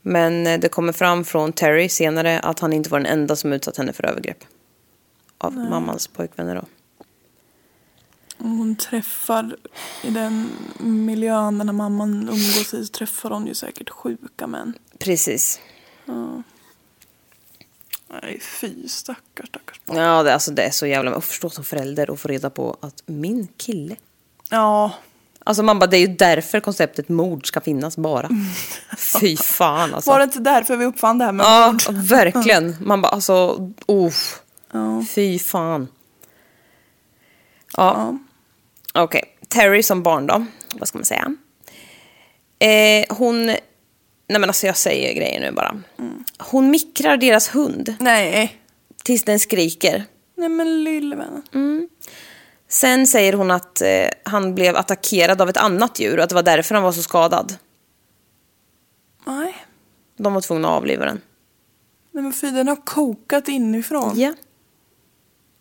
[0.02, 3.54] Men eh, det kommer fram från Terry senare att han inte var den enda som
[3.54, 4.38] utsatt henne för övergrepp.
[5.38, 6.66] Av mammans pojkvänner då.
[8.38, 9.58] Hon träffar
[10.04, 10.50] i den
[10.80, 14.74] miljön den här mamman umgås i så träffar hon ju säkert sjuka män.
[15.00, 15.60] Precis.
[18.08, 19.98] Nej, fy stackars, stackars barn.
[19.98, 21.16] Ja, det, alltså, det är så jävla...
[21.16, 23.96] Och förstå som förälder och få reda på att min kille...
[24.50, 24.92] Ja,
[25.44, 28.30] Alltså man bara, det är ju därför konceptet mord ska finnas bara.
[29.20, 30.12] Fy fan alltså.
[30.12, 31.96] var det inte därför vi uppfann det här med Ja, mord?
[32.04, 32.76] verkligen.
[32.82, 34.42] Man bara, alltså, uff.
[35.16, 35.88] Fy fan.
[37.78, 38.18] Ja.
[38.94, 40.46] Okej, Terry som barn då.
[40.76, 41.36] Vad ska man säga?
[42.60, 43.46] Eh, hon...
[43.46, 43.60] Nej
[44.40, 45.82] men alltså jag säger grejer nu bara.
[46.38, 48.58] Hon mikrar deras hund Nej.
[49.04, 50.06] tills den skriker.
[50.36, 51.90] Nej men lille vännen.
[52.70, 56.36] Sen säger hon att eh, han blev attackerad av ett annat djur och att det
[56.36, 57.56] var därför han var så skadad.
[59.28, 59.56] Nej.
[60.18, 61.22] De var tvungna att avliva den.
[62.12, 64.20] Nej men fy, den har kokat inifrån.
[64.20, 64.34] Ja.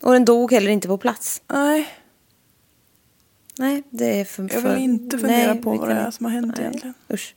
[0.03, 1.43] Och den dog heller inte på plats.
[1.47, 1.89] Nej,
[3.59, 4.51] Nej, det är för...
[4.55, 6.95] jag vill inte fundera Nej, på vad det är som har hänt Nej, egentligen.
[7.13, 7.35] Usch.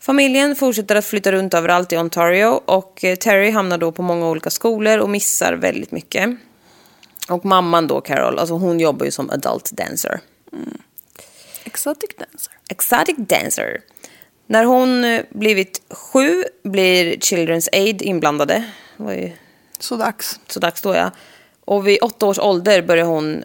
[0.00, 4.28] Familjen fortsätter att flytta runt överallt i Ontario och eh, Terry hamnar då på många
[4.28, 6.30] olika skolor och missar väldigt mycket.
[7.28, 10.20] Och mamman då, Carol, alltså hon jobbar ju som adult dancer.
[11.64, 12.52] Exotic dancer.
[12.68, 13.80] Exotic dancer.
[14.46, 18.64] När hon eh, blivit sju blir Children's Aid inblandade.
[18.96, 19.32] Det var ju
[19.78, 20.40] Så dags.
[20.46, 21.10] så dags då ja.
[21.64, 23.44] Och vid åtta års ålder börjar hon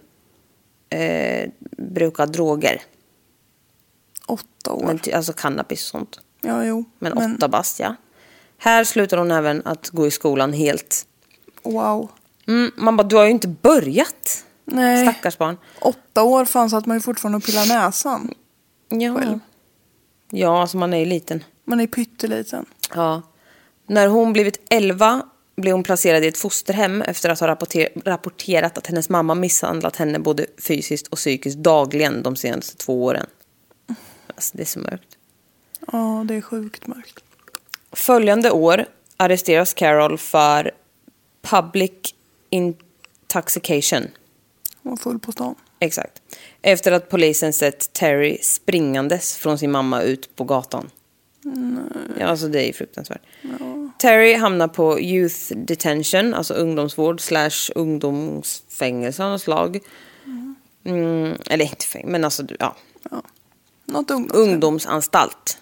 [0.90, 2.82] eh, bruka droger.
[4.26, 4.86] Åtta år.
[4.86, 6.20] Men, alltså cannabis och sånt.
[6.42, 6.86] ja, jo.
[7.00, 7.96] Men åtta bast ja.
[8.58, 11.06] Här slutar hon även att gå i skolan helt.
[11.64, 12.10] Wow.
[12.48, 14.46] Mm, man bara, du har ju inte börjat.
[14.66, 15.06] Nej.
[15.08, 15.58] Stackars barn.
[15.82, 18.34] Åtta år fanns att man ju fortfarande och pillar näsan.
[18.90, 19.16] Ja.
[19.18, 19.40] Själv.
[20.30, 21.44] Ja, alltså man är ju liten.
[21.66, 22.66] Man är pytteliten.
[22.96, 23.22] Ja.
[23.88, 25.22] När hon blivit 11
[25.56, 29.96] blev hon placerad i ett fosterhem efter att ha rapporter- rapporterat att hennes mamma misshandlat
[29.96, 33.26] henne både fysiskt och psykiskt dagligen de senaste två åren.
[34.36, 35.18] Alltså, det är så mörkt.
[35.92, 37.24] Ja, det är sjukt mörkt.
[37.92, 38.86] Följande år
[39.18, 40.72] arresteras Carol för
[41.42, 41.92] public
[42.54, 44.08] intoxication.
[44.84, 45.56] Hon var full på stan.
[45.80, 46.22] Exakt.
[46.62, 50.90] Efter att polisen sett Terry springandes från sin mamma ut på gatan.
[52.20, 53.22] Ja, alltså det är fruktansvärt.
[53.98, 59.80] Terry hamnar på youth detention, alltså ungdomsvård slash ungdomsfängelse av något slag.
[60.86, 62.76] Mm, eller inte fängelse, men alltså ja,
[63.86, 64.34] Något ungdoms...
[64.34, 65.58] ungdomsanstalt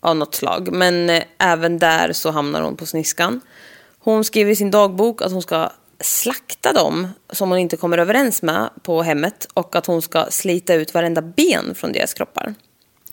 [0.00, 0.72] av något slag.
[0.72, 3.40] Men eh, även där så hamnar hon på sniskan.
[3.98, 5.70] Hon skriver i sin dagbok att hon ska
[6.00, 10.74] slakta dem som hon inte kommer överens med på hemmet och att hon ska slita
[10.74, 12.54] ut varenda ben från deras kroppar.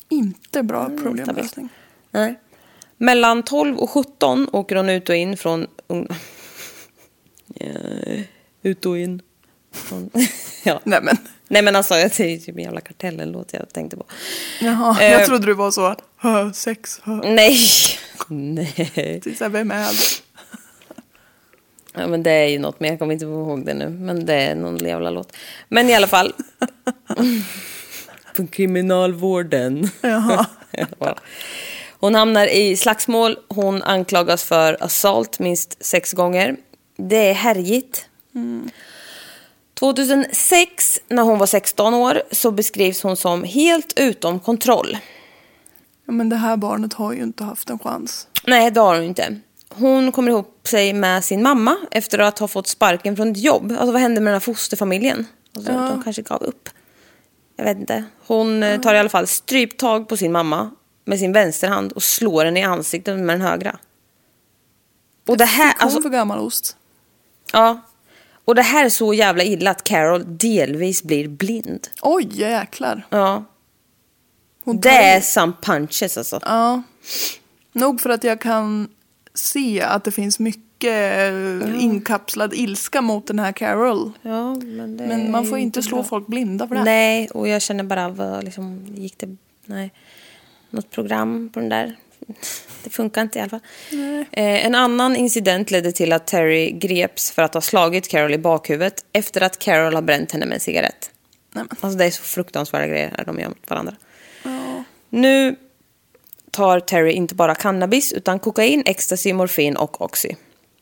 [0.09, 1.69] Inte bra Mm, problemlösning.
[2.11, 2.39] Nej.
[2.97, 5.67] Mellan 12 och 17 åker hon ut och in från...
[5.87, 7.65] Ja,
[8.63, 9.21] ut och in.
[9.71, 10.09] Från...
[10.63, 10.79] ja.
[10.83, 11.17] Nej men.
[11.47, 14.05] Nej men alltså, det är ju typ en jävla kartellen-låt jag tänkte på.
[14.61, 15.11] Jaha, Eh.
[15.11, 15.95] jag trodde du var så.
[16.17, 17.15] Hö, sex, hö.
[17.15, 17.57] Nej.
[18.27, 18.73] Nej.
[19.23, 20.21] Det är så här, vem är det?
[21.97, 23.89] Ja men det är ju något, men jag kommer inte ihåg det nu.
[23.89, 25.35] Men det är någon jävla låt.
[25.67, 26.33] Men i alla fall.
[28.35, 29.89] På kriminalvården.
[30.01, 30.45] Jaha.
[30.99, 31.17] Ja.
[31.99, 33.37] Hon hamnar i slagsmål.
[33.47, 36.55] Hon anklagas för assault minst sex gånger.
[36.97, 38.09] Det är härjigt.
[39.79, 44.97] 2006, när hon var 16 år, så beskrivs hon som helt utom kontroll.
[46.05, 48.27] Ja, men det här barnet har ju inte haft en chans.
[48.47, 49.39] Nej, det har hon inte.
[49.77, 53.71] Hon kommer ihop sig med sin mamma efter att ha fått sparken från ett jobb.
[53.71, 55.27] Alltså vad hände med den här fosterfamiljen?
[55.55, 56.69] Alltså, De kanske gav upp.
[57.55, 58.03] Jag vet inte.
[58.27, 60.71] Hon eh, tar i alla fall stryptag på sin mamma
[61.05, 63.79] med sin vänsterhand och slår henne i ansiktet med den högra.
[65.27, 66.77] Och det här, alltså, för gammal ost?
[67.53, 67.81] ja.
[68.45, 71.87] Och det här är så jävla illa att Carol delvis blir blind.
[72.01, 73.07] Oj, jäklar.
[73.09, 73.43] Ja.
[74.63, 76.39] Hon Det är some punches alltså.
[76.41, 76.81] Ja.
[77.73, 78.89] Nog för att jag kan
[79.35, 84.11] se att det finns mycket eh, inkapslad ilska mot den här Carol.
[84.21, 86.03] Ja, men, Men man får ju inte slå bra.
[86.03, 86.79] folk blinda för det.
[86.79, 86.85] här.
[86.85, 89.91] Nej, och jag känner bara, vad liksom, gick det, nej,
[90.69, 91.95] något program på den där?
[92.83, 93.61] Det funkar inte i alla fall.
[94.31, 98.37] Eh, en annan incident ledde till att Terry greps för att ha slagit Carol i
[98.37, 101.11] bakhuvudet efter att Carol har bränt henne med en cigarett.
[101.51, 101.63] Nej.
[101.69, 103.95] Alltså det är så fruktansvärda grejer de gör mot varandra.
[105.09, 105.55] Nu
[106.55, 110.29] tar Terry inte bara cannabis utan kokain, ecstasy, morfin och oxy.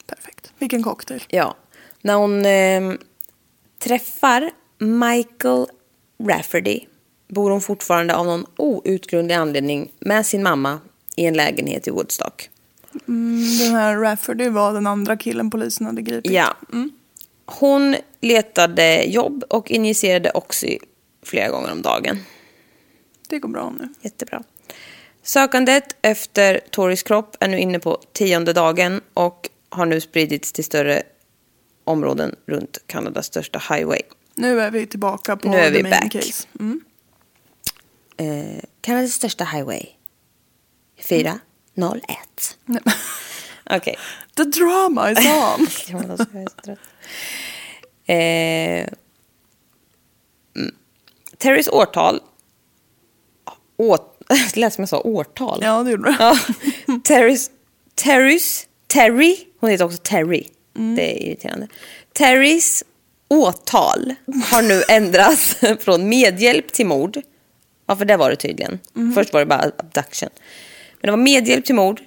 [0.08, 0.54] Perfekt.
[0.60, 1.24] Vilken cocktail.
[1.28, 1.56] Ja.
[2.02, 3.00] När hon eh,
[3.80, 5.66] träffar Michael
[6.24, 6.80] Rafferty
[7.28, 10.80] bor hon fortfarande av någon outgrundlig anledning med sin mamma
[11.16, 12.50] i en lägenhet i Woodstock.
[13.08, 16.32] Mm, den här Rafferty var den andra killen polisen hade gripit.
[16.32, 16.58] Ja.
[17.46, 20.78] Hon letade jobb och injicerade Oxy
[21.24, 22.20] flera gånger om dagen.
[23.30, 23.90] Det går bra nu.
[24.02, 24.44] Jättebra.
[25.24, 30.64] Sökandet efter Toris kropp är nu inne på tionde dagen och har nu spridits till
[30.64, 31.04] större
[31.84, 34.02] områden runt Kanadas största highway.
[34.36, 36.12] Nu är vi tillbaka på Nu är vi main back.
[36.12, 36.48] case.
[36.60, 36.82] Mm.
[38.18, 39.86] Eh, Kanadas största highway.
[41.00, 42.58] 401.
[42.66, 42.82] Nej.
[43.70, 43.96] Okej.
[44.36, 45.68] The drama is on.
[48.06, 48.88] Eh,
[50.56, 50.76] mm.
[51.38, 52.22] Terrys årtal...
[53.78, 55.60] Åt, det lät som jag sa årtal.
[55.62, 56.16] ja, det gjorde du.
[56.20, 56.38] Ja.
[57.04, 57.52] Terrys,
[57.96, 60.44] Terrys, Terry, hon heter också Terry.
[60.96, 61.68] Det är irriterande.
[62.14, 62.84] Terrys
[63.28, 64.16] åtal
[64.52, 67.18] har nu ändrats från medhjälp till mord.
[67.86, 68.80] Ja, för det var det tydligen.
[69.16, 70.30] Först var det bara abduction.
[71.02, 72.02] Men det var medhjälp till mord,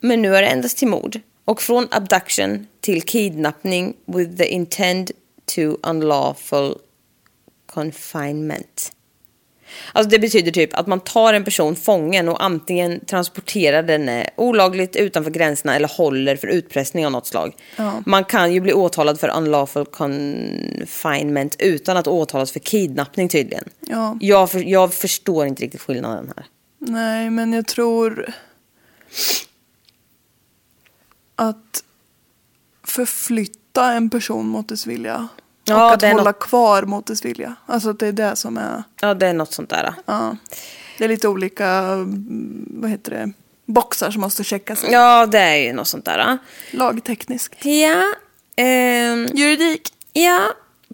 [0.00, 1.20] men nu är det ändrats till mord.
[1.44, 5.10] Och från abduction till kidnappning with the intent
[5.54, 6.74] to unlawful
[7.66, 8.92] confinement.
[9.92, 14.26] Alltså det betyder typ att man tar en person fången och antingen transporterar den eh,
[14.36, 17.56] olagligt utanför gränserna eller håller för utpressning av något slag.
[17.76, 18.02] Ja.
[18.06, 23.64] Man kan ju bli åtalad för unlawful confinement utan att åtalas för kidnappning tydligen.
[23.80, 24.16] Ja.
[24.20, 26.46] Jag, för, jag förstår inte riktigt skillnaden här.
[26.78, 28.34] Nej, men jag tror
[31.36, 31.84] att
[32.84, 35.28] förflytta en person mot dess vilja
[35.68, 37.54] Ja, och att hålla något- kvar mot dess vilja.
[37.66, 38.82] Alltså det är det som är...
[39.00, 39.94] Ja, det är något sånt där.
[40.06, 40.36] Ja.
[40.98, 43.32] Det är lite olika, mm, vad heter det,
[43.66, 44.84] boxar som måste checkas.
[44.90, 46.38] Ja, det är ju något sånt där.
[46.70, 47.64] Lagtekniskt.
[47.64, 48.02] Ja,
[48.56, 49.92] ehm, Juridik.
[50.12, 50.40] ja.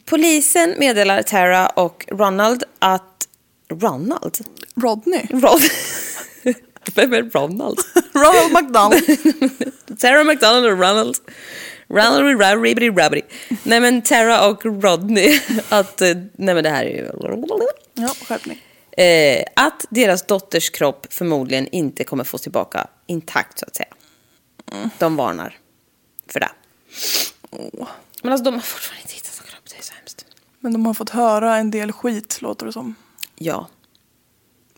[0.05, 3.29] Polisen meddelar Tara och Ronald att...
[3.71, 4.39] Ronald?
[4.75, 5.27] Rodney.
[5.31, 5.61] Ron...
[6.95, 7.79] Vem är Ronald?
[8.15, 9.03] Ronald McDonald.
[10.01, 11.17] Tara McDonald och Ronald.
[11.93, 13.27] Ronald Rabbity Rabbity.
[13.63, 15.41] Nej men Tara och Rodney.
[15.69, 17.11] Att, eh, nej men det här är ju...
[17.95, 18.63] ja, skärpning.
[18.97, 23.89] Eh, att deras dotters kropp förmodligen inte kommer få tillbaka intakt så att säga.
[24.99, 25.59] De varnar
[26.33, 26.51] för det.
[28.23, 30.25] Men alltså de har fortfarande inte hittat sin kropp, det är så hemskt.
[30.61, 32.95] Men de har fått höra en del skit, låter det som.
[33.37, 33.69] Ja,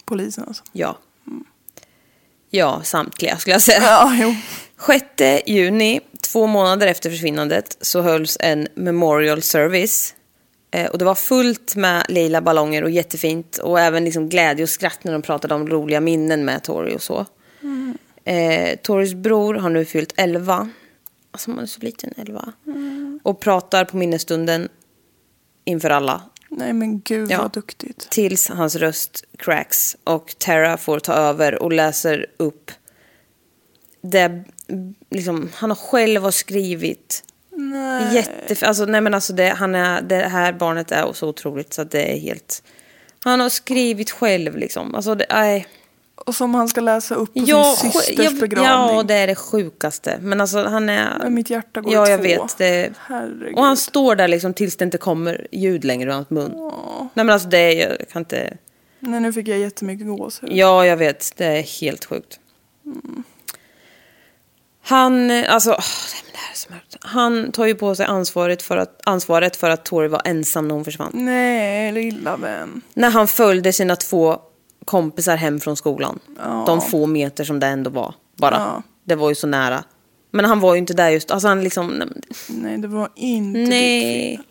[0.05, 0.63] Polisen alltså.
[0.73, 0.99] ja.
[2.51, 3.81] Ja, samtliga skulle jag säga.
[3.83, 4.35] Ja, jo.
[4.87, 10.15] 6 juni, två månader efter försvinnandet, så hölls en memorial service.
[10.71, 13.59] Eh, och det var fullt med lila ballonger och jättefint.
[13.59, 17.03] Och även liksom glädje och skratt när de pratade om roliga minnen med Tori och
[17.03, 17.27] så.
[18.25, 20.71] Eh, Toris bror har nu fyllt 11.
[21.31, 22.53] Alltså man är så liten, 11.
[23.23, 24.69] Och pratar på minnesstunden
[25.65, 26.23] inför alla.
[26.49, 27.43] Nej men gud Ja.
[27.43, 28.11] vad duktigt.
[28.11, 32.71] Tills hans röst cracks och Tara får ta över och läser upp
[34.03, 34.45] det
[35.11, 37.25] liksom, han har själv har skrivit.
[37.57, 38.15] Nej.
[38.15, 41.83] Jätte, alltså, nej men alltså det, han är, det här barnet är så otroligt så
[41.83, 42.63] att det är helt...
[43.25, 44.95] Han har skrivit själv liksom.
[44.95, 45.67] Alltså det, nej.
[46.17, 48.97] Och som han ska läsa upp på Ja, sin systers ja, begravning.
[48.97, 50.19] ja, det är det sjukaste.
[50.21, 51.19] Men alltså han är...
[51.19, 52.23] Men mitt hjärta går Ja, jag två.
[52.23, 52.59] vet.
[52.59, 52.91] Det...
[52.99, 53.55] Herregud.
[53.55, 56.53] Och han står där liksom tills det inte kommer ljud längre ur hans mun.
[57.15, 58.57] Nej men alltså det är, jag kan inte...
[59.01, 60.51] Nej, nu fick jag jättemycket gåshud.
[60.53, 61.33] Ja, jag vet.
[61.37, 62.39] Det är helt sjukt.
[64.87, 65.85] Han, alltså, åh,
[66.33, 66.97] det här är så mörkt.
[67.01, 70.75] Han tar ju på sig ansvaret för att, ansvaret för att Tori var ensam när
[70.75, 71.11] hon försvann.
[71.15, 72.83] Nej, lilla vän.
[72.95, 74.39] När han följde sina två
[74.85, 76.19] kompisar hem från skolan.
[76.39, 76.65] Ja.
[76.67, 78.15] De få meter som det ändå var.
[78.37, 78.55] Bara.
[78.55, 78.83] Ja.
[79.05, 79.85] Det var ju så nära.
[80.31, 82.09] Men han var ju inte där just, alltså han liksom, nej,
[82.49, 84.37] Nej, det var inte ditt nej.
[84.37, 84.47] fel.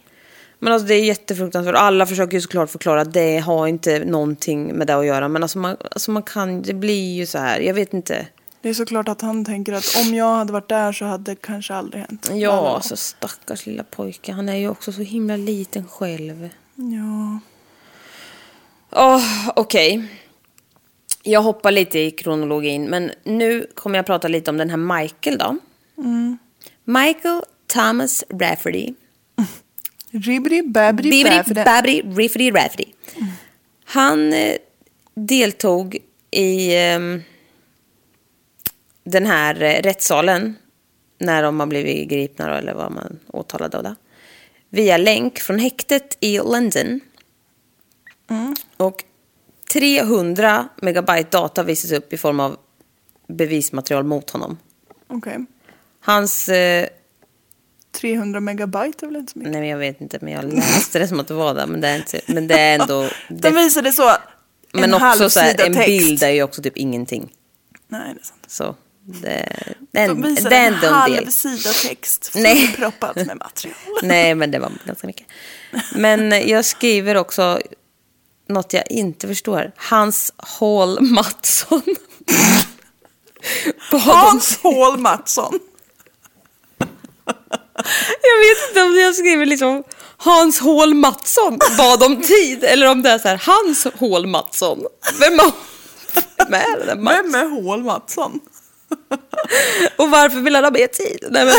[0.59, 1.75] Men alltså det är jättefruktansvärt.
[1.75, 5.27] Alla försöker ju såklart förklara att det har inte någonting med det att göra.
[5.27, 8.27] Men alltså man, alltså man kan, det blir ju så här, jag vet inte.
[8.63, 11.35] Det är såklart att han tänker att om jag hade varit där så hade det
[11.35, 12.29] kanske aldrig hänt.
[12.33, 14.31] Ja, så stackars lilla pojke.
[14.31, 16.49] Han är ju också så himla liten själv.
[16.75, 17.39] Ja.
[18.91, 20.07] Åh, okej.
[21.23, 25.37] Jag hoppar lite i kronologin, men nu kommer jag prata lite om den här Michael
[25.37, 25.57] då.
[26.83, 28.93] Michael Thomas Rafferty.
[30.11, 32.01] Ribbidi, babbidi, Bibbidi, babbidi.
[32.01, 32.85] riffidi, rafferty.
[33.85, 34.57] Han eh,
[35.15, 35.97] deltog
[36.31, 37.21] i ehm,
[39.03, 40.55] den här eh, rättssalen
[41.17, 43.95] när de har blivit gripna då, eller vad man åtalade av det.
[44.69, 46.99] Via länk från häktet i London.
[48.77, 49.03] Och
[49.73, 52.57] 300 megabyte data visas upp i form av
[53.27, 54.57] bevismaterial mot honom.
[55.07, 55.45] Okej.
[55.99, 56.87] Hans eh,
[57.91, 59.51] 300 megabyte är väl inte så mycket?
[59.51, 61.65] Nej, men jag vet inte, men jag läste det som att det var där.
[61.67, 63.01] Men det är, inte, men det är ändå...
[63.29, 64.15] Det, Den visade så en
[64.71, 65.87] men också halv så här, sida en text.
[65.87, 67.33] bild är ju också typ ingenting.
[67.87, 68.45] Nej, det är sant.
[68.47, 68.75] Så
[69.05, 71.31] det, det, är, De visade är en ändå en halv del.
[71.31, 72.75] sida text Nej.
[73.15, 73.75] med material.
[74.03, 75.27] Nej, men det var ganska mycket.
[75.95, 77.59] Men jag skriver också
[78.49, 79.71] något jag inte förstår.
[79.75, 81.81] Hans Hall Mattsson.
[83.91, 85.59] Hans Hål Mattsson.
[88.21, 89.83] Jag vet inte om jag skriver liksom
[90.17, 94.79] Hans Hål Mattsson bad om tid eller om det är så här Hans Hål Mattsson.
[95.19, 95.51] Vem är,
[96.37, 96.95] vem är det?
[96.95, 98.39] Vem är Hål Mattsson?
[99.97, 101.27] Och varför vill han ha mer tid?
[101.31, 101.55] Nej men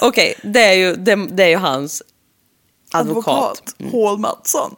[0.00, 2.02] okej, det, är ju, det, det är ju hans
[2.92, 3.34] advokat.
[3.34, 3.92] Advokat.
[3.92, 4.76] Hål Mattsson.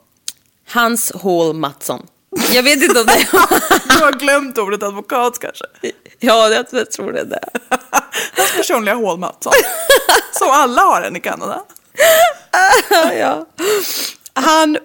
[0.69, 2.07] Hans Hål Mattsson.
[2.53, 3.29] Jag vet inte om det är...
[3.99, 5.65] Du har glömt ordet advokat kanske.
[6.19, 7.45] Ja, jag, jag tror det är det.
[8.37, 9.53] Hans personliga Hål Mattsson.
[10.33, 11.63] Som alla har en i Kanada.
[13.19, 13.47] ja.
[14.35, 14.79] Han,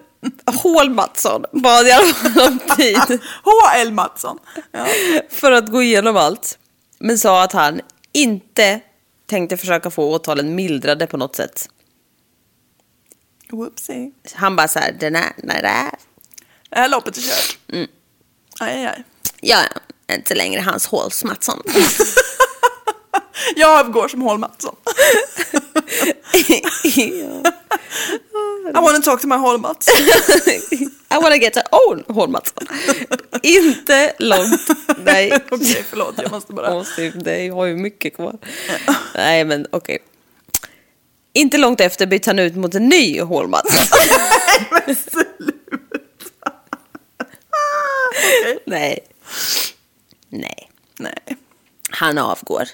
[0.63, 3.91] Hål Mattsson, bad i alla fall om tid H.L.
[3.91, 4.39] Mattsson.
[4.71, 4.85] Ja.
[5.29, 6.57] för att gå igenom allt.
[7.05, 7.81] Men sa att han
[8.11, 8.81] inte
[9.25, 11.69] tänkte försöka få åtalen mildrade på något sätt.
[13.49, 14.11] Whoopsie.
[14.33, 15.95] Han bara så här, den är, nej det är,
[16.69, 17.57] Det här loppet är kört.
[17.67, 17.87] Mm.
[18.59, 19.03] Aj, aj,
[19.41, 19.57] ja,
[20.11, 21.61] inte längre hans Håls Mattsson.
[23.55, 24.75] Jag avgår som Hål Mattsson.
[28.65, 29.95] I wanna talk to my Hål Mattsson.
[31.11, 32.67] I wanna get a own Hål Mattsson.
[33.43, 34.61] inte långt,
[34.97, 35.31] nej.
[35.51, 36.15] Okej, förlåt.
[36.17, 36.73] Jag måste bara...
[36.73, 38.37] Måste Det har ju mycket kvar.
[39.15, 39.99] Nej, men okej.
[41.33, 43.21] Inte långt efter bytte han ut mot en ny.
[44.71, 46.51] Men sluta.
[48.41, 48.59] Okej.
[48.65, 48.99] Nej.
[50.29, 50.69] Nej.
[50.99, 51.37] Nej.
[51.89, 52.67] Han avgår.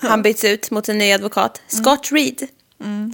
[0.00, 2.48] Han byts ut mot en ny advokat, Scott Reed.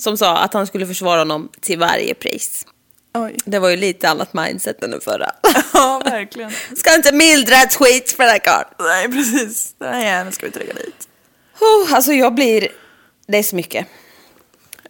[0.00, 2.66] Som sa att han skulle försvara honom till varje pris.
[3.14, 3.36] Oj.
[3.44, 5.30] Det var ju lite annat mindset än den förra.
[5.72, 6.50] Ja, verkligen.
[6.76, 8.68] Ska inte mildra ett skit för den här karln.
[8.78, 9.74] Nej, precis.
[9.78, 11.08] Den här jäveln ska vi lägga dit.
[11.60, 12.68] Oh, alltså jag blir...
[13.26, 13.86] Det är så mycket.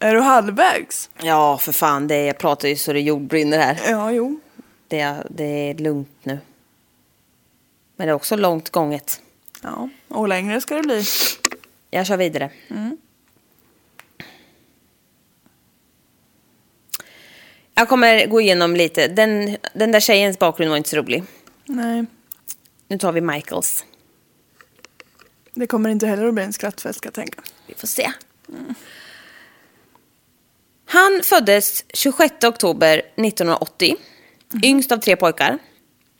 [0.00, 1.10] Är du halvvägs?
[1.22, 2.08] Ja, för fan.
[2.08, 3.80] Det är, jag pratar ju så det jordbrinner här.
[3.88, 4.40] Ja, jo.
[4.88, 6.38] Det är, det är lugnt nu.
[7.96, 9.20] Men det är också långt gånget.
[9.62, 11.04] Ja, och längre ska det bli.
[11.90, 12.50] Jag kör vidare.
[17.78, 19.08] Jag kommer gå igenom lite.
[19.08, 21.24] Den, den där tjejens bakgrund var inte så rolig.
[21.64, 22.04] Nej,
[22.88, 23.84] Nu tar vi Michaels.
[25.54, 27.42] det kommer inte heller att bli en skrattfest ska jag tänka.
[27.66, 28.12] Vi får se.
[30.86, 33.96] Han föddes 26 oktober 1980.
[34.64, 35.58] Yngst av tre pojkar.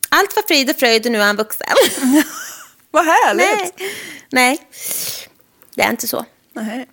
[0.08, 1.66] Allt var frid och fröjd och nu är han vuxen.
[2.90, 3.74] Vad härligt!
[3.78, 3.88] Nej.
[4.30, 4.60] Nej,
[5.74, 6.24] det är inte så.
[6.52, 6.86] Nej.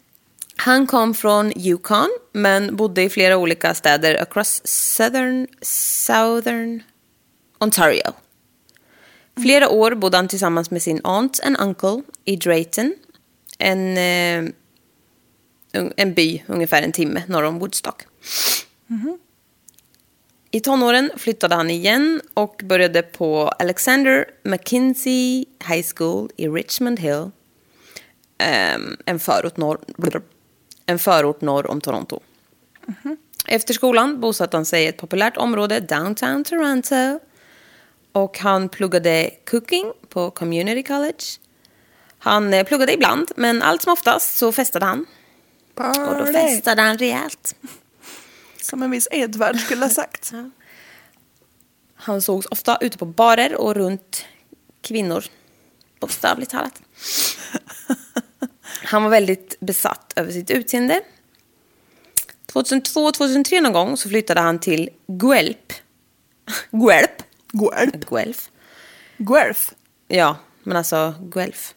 [0.55, 6.83] Han kom från Yukon, men bodde i flera olika städer across southern, southern
[7.59, 8.13] Ontario.
[9.41, 12.93] Flera år bodde han tillsammans med sin aunt and uncle i Drayton,
[13.57, 14.53] en, eh,
[15.95, 18.03] en by ungefär en timme norr om Woodstock.
[20.51, 27.31] I tonåren flyttade han igen och började på Alexander McKinsey High School i Richmond Hill
[28.37, 29.79] eh, en, förort norr,
[30.85, 32.19] en förort norr om Toronto.
[33.47, 37.19] Efter skolan bosatte han sig i ett populärt område, downtown Toronto.
[38.11, 41.23] Och han pluggade cooking på community college.
[42.19, 45.05] Han eh, pluggade ibland, men allt som oftast så festade han.
[45.75, 46.33] Och då Party.
[46.33, 47.55] festade han rejält.
[48.61, 50.31] Som en viss Edvard skulle ha sagt.
[51.95, 54.25] Han sågs ofta ute på barer och runt
[54.81, 55.23] kvinnor.
[55.99, 56.81] Bokstavligt talat.
[58.83, 61.01] Han var väldigt besatt över sitt utseende.
[62.53, 65.73] 2002-2003 någon gång så flyttade han till Guelp.
[66.71, 67.23] Guelp?
[67.51, 67.97] Guelph.
[68.09, 68.39] Guelph.
[69.17, 69.61] Guelph.
[70.07, 71.73] Ja, men alltså Guelph.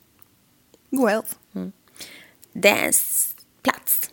[0.90, 1.32] Guelph.
[2.52, 4.10] Dansplats.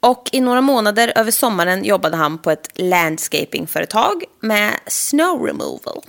[0.00, 6.02] Och i några månader över sommaren jobbade han på ett landscapingföretag med snow removal.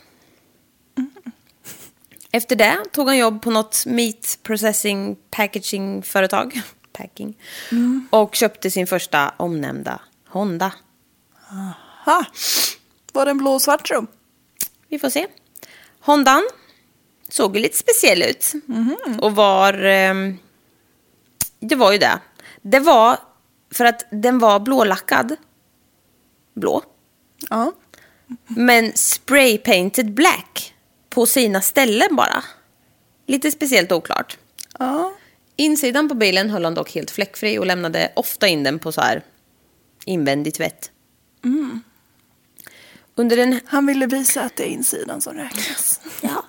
[2.31, 6.61] Efter det tog han jobb på något meat processing packaging företag.
[6.93, 7.37] Packing.
[8.09, 10.73] Och köpte sin första omnämnda Honda.
[12.05, 12.25] Ha.
[13.13, 14.07] Var det en blå och svart rum?
[14.87, 15.27] Vi får se.
[15.99, 16.43] Hondan
[17.29, 18.53] såg ju lite speciell ut.
[19.21, 19.73] Och var...
[19.73, 20.37] ehm,
[21.59, 22.19] det var ju det.
[22.61, 23.19] Det var
[23.71, 25.35] för att den var blålackad.
[26.53, 26.83] Blå.
[27.49, 27.71] Ja.
[28.47, 30.68] Men spray painted black
[31.09, 32.43] på sina ställen bara.
[33.25, 34.37] Lite speciellt oklart.
[34.79, 35.13] Ja.
[35.55, 39.01] Insidan på bilen höll han dock helt fläckfri och lämnade ofta in den på så
[39.01, 39.23] här
[40.05, 40.91] invändig tvätt.
[43.15, 45.99] Under den Han ville visa att det är insidan som räknas.
[46.21, 46.45] Ja.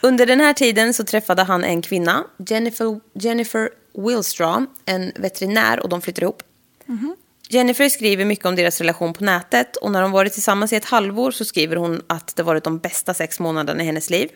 [0.00, 5.88] Under den här tiden så träffade han en kvinna, Jennifer, Jennifer Willstraw, en veterinär och
[5.88, 6.42] de flyttade ihop.
[7.50, 10.84] Jennifer skriver mycket om deras relation på nätet och när de varit tillsammans i ett
[10.84, 14.30] halvår så skriver hon att det varit de bästa sex månaderna i hennes liv.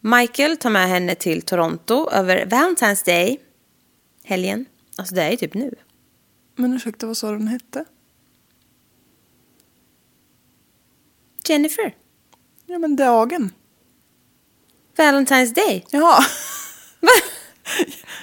[0.00, 3.40] Michael tar med henne till Toronto över Valentine's Day,
[4.24, 4.66] helgen.
[4.96, 5.74] Alltså det är ju typ nu.
[6.56, 7.84] Men ursäkta, vad sa du den hette?
[11.48, 11.94] Jennifer,
[12.66, 13.52] Ja, men dagen.
[14.96, 15.84] Valentine's Day.
[15.90, 16.24] Jaha.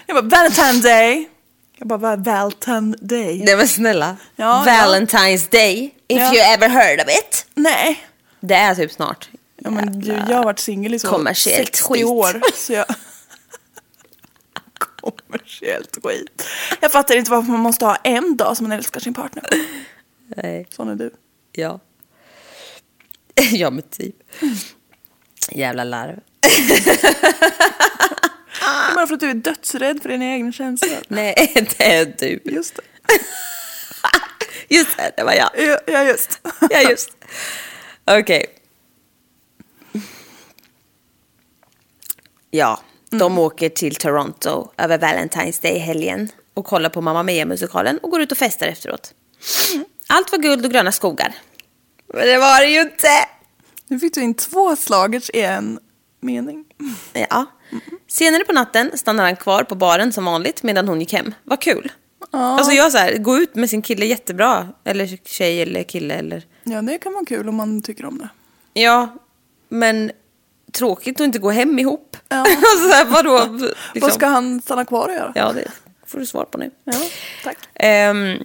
[0.06, 1.30] Jag bara, Valentine Day.
[1.78, 3.42] Jag bara, Valentine Day?
[3.46, 4.18] Nej men snälla.
[4.36, 6.34] Ja, Valentine's Day, if Ja.
[6.34, 7.46] you ever heard of it.
[7.54, 8.06] Nej.
[8.40, 9.30] Det är typ snart.
[9.58, 12.06] Ja, men ju, jag har varit singel i så Kommersiellt 60 skit.
[12.06, 12.42] år.
[12.56, 12.86] Så jag...
[15.02, 16.44] Kommersiellt skit.
[16.82, 19.44] Jag fattar inte varför man måste ha en dag som man älskar sin partner.
[20.36, 20.68] Nej.
[20.70, 21.12] Sån är du.
[21.52, 21.80] Ja.
[23.52, 24.16] ja men typ.
[25.52, 26.20] Jävla larv.
[28.96, 31.00] Bara för att du är dödsrädd för dina egna känslor.
[31.08, 32.40] Nej, det är du.
[32.44, 32.82] Just det.
[34.76, 35.50] Just det, det var jag.
[35.58, 36.40] Ja, ja just.
[36.70, 37.10] Ja, just.
[38.06, 38.46] Okej.
[42.52, 42.80] Ja,
[43.10, 48.32] de åker till Toronto över Valentine's Day-helgen och kollar på Mamma Mia-musikalen och går ut
[48.32, 49.14] och festar efteråt.
[50.08, 51.36] Allt var guld och gröna skogar.
[52.14, 53.08] Men det var det ju inte!
[53.88, 55.80] Nu fick du in två slagers i en
[56.22, 56.66] mening.
[57.14, 57.46] Ja.
[58.16, 61.34] Senare på natten stannar han kvar på baren som vanligt medan hon gick hem.
[61.44, 61.92] Vad kul.
[62.32, 64.70] Alltså jag så här, gå ut med sin kille jättebra.
[64.84, 66.44] Eller tjej eller kille eller...
[66.64, 68.30] Ja, det kan vara kul om man tycker om det.
[68.82, 69.08] Ja,
[69.70, 70.12] men
[70.72, 72.18] tråkigt att inte gå hem ihop.
[72.28, 72.38] Ja.
[72.48, 73.46] alltså, så här, vadå?
[73.46, 73.76] Liksom.
[74.02, 75.32] Vad ska han stanna kvar och göra?
[75.36, 75.72] Ja, det
[76.06, 76.72] får du svar på nu.
[76.84, 77.02] Ja,
[77.44, 77.58] tack.
[77.74, 78.38] Ehm,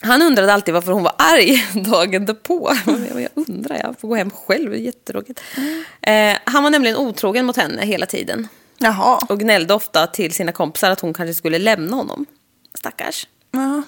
[0.00, 2.72] han undrade alltid varför hon var arg dagen därpå.
[3.14, 5.40] Jag, undrar, jag får gå hem själv, det är jättetråkigt.
[6.02, 8.48] Eh, han var nämligen otrogen mot henne hela tiden.
[8.82, 9.18] Jaha.
[9.28, 12.26] Och gnällde ofta till sina kompisar att hon kanske skulle lämna honom.
[12.74, 13.26] Stackars.
[13.50, 13.82] Ja.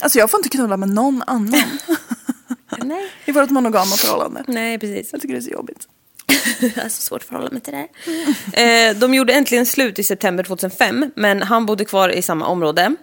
[0.00, 1.78] Alltså jag får inte knulla med någon annan.
[2.78, 3.10] Nej.
[3.24, 4.44] I vårt monogama förhållande.
[4.48, 5.12] Nej, precis.
[5.12, 5.88] Jag tycker det är så jobbigt.
[6.60, 7.88] Jag har så svårt att förhålla mig till det
[8.52, 8.90] här.
[8.90, 12.94] Eh, de gjorde äntligen slut i september 2005, men han bodde kvar i samma område.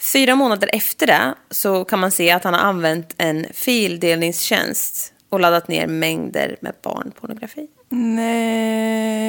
[0.00, 5.40] Fyra månader efter det så kan man se att han har använt en fildelningstjänst och
[5.40, 7.68] laddat ner mängder med barnpornografi.
[7.88, 9.24] Nej!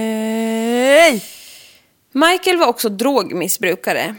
[2.11, 4.15] Michael var också drogmissbrukare.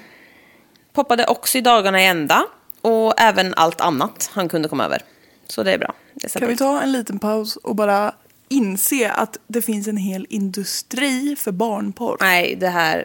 [0.93, 2.45] Poppade också i dagarna i ända
[2.81, 5.03] och även allt annat han kunde komma över.
[5.47, 5.95] Så det är bra.
[6.15, 8.15] Det är Kan vi ta en liten paus och bara
[8.49, 12.17] inse att det finns en hel industri för barnporr?
[12.21, 13.05] Nej, det här...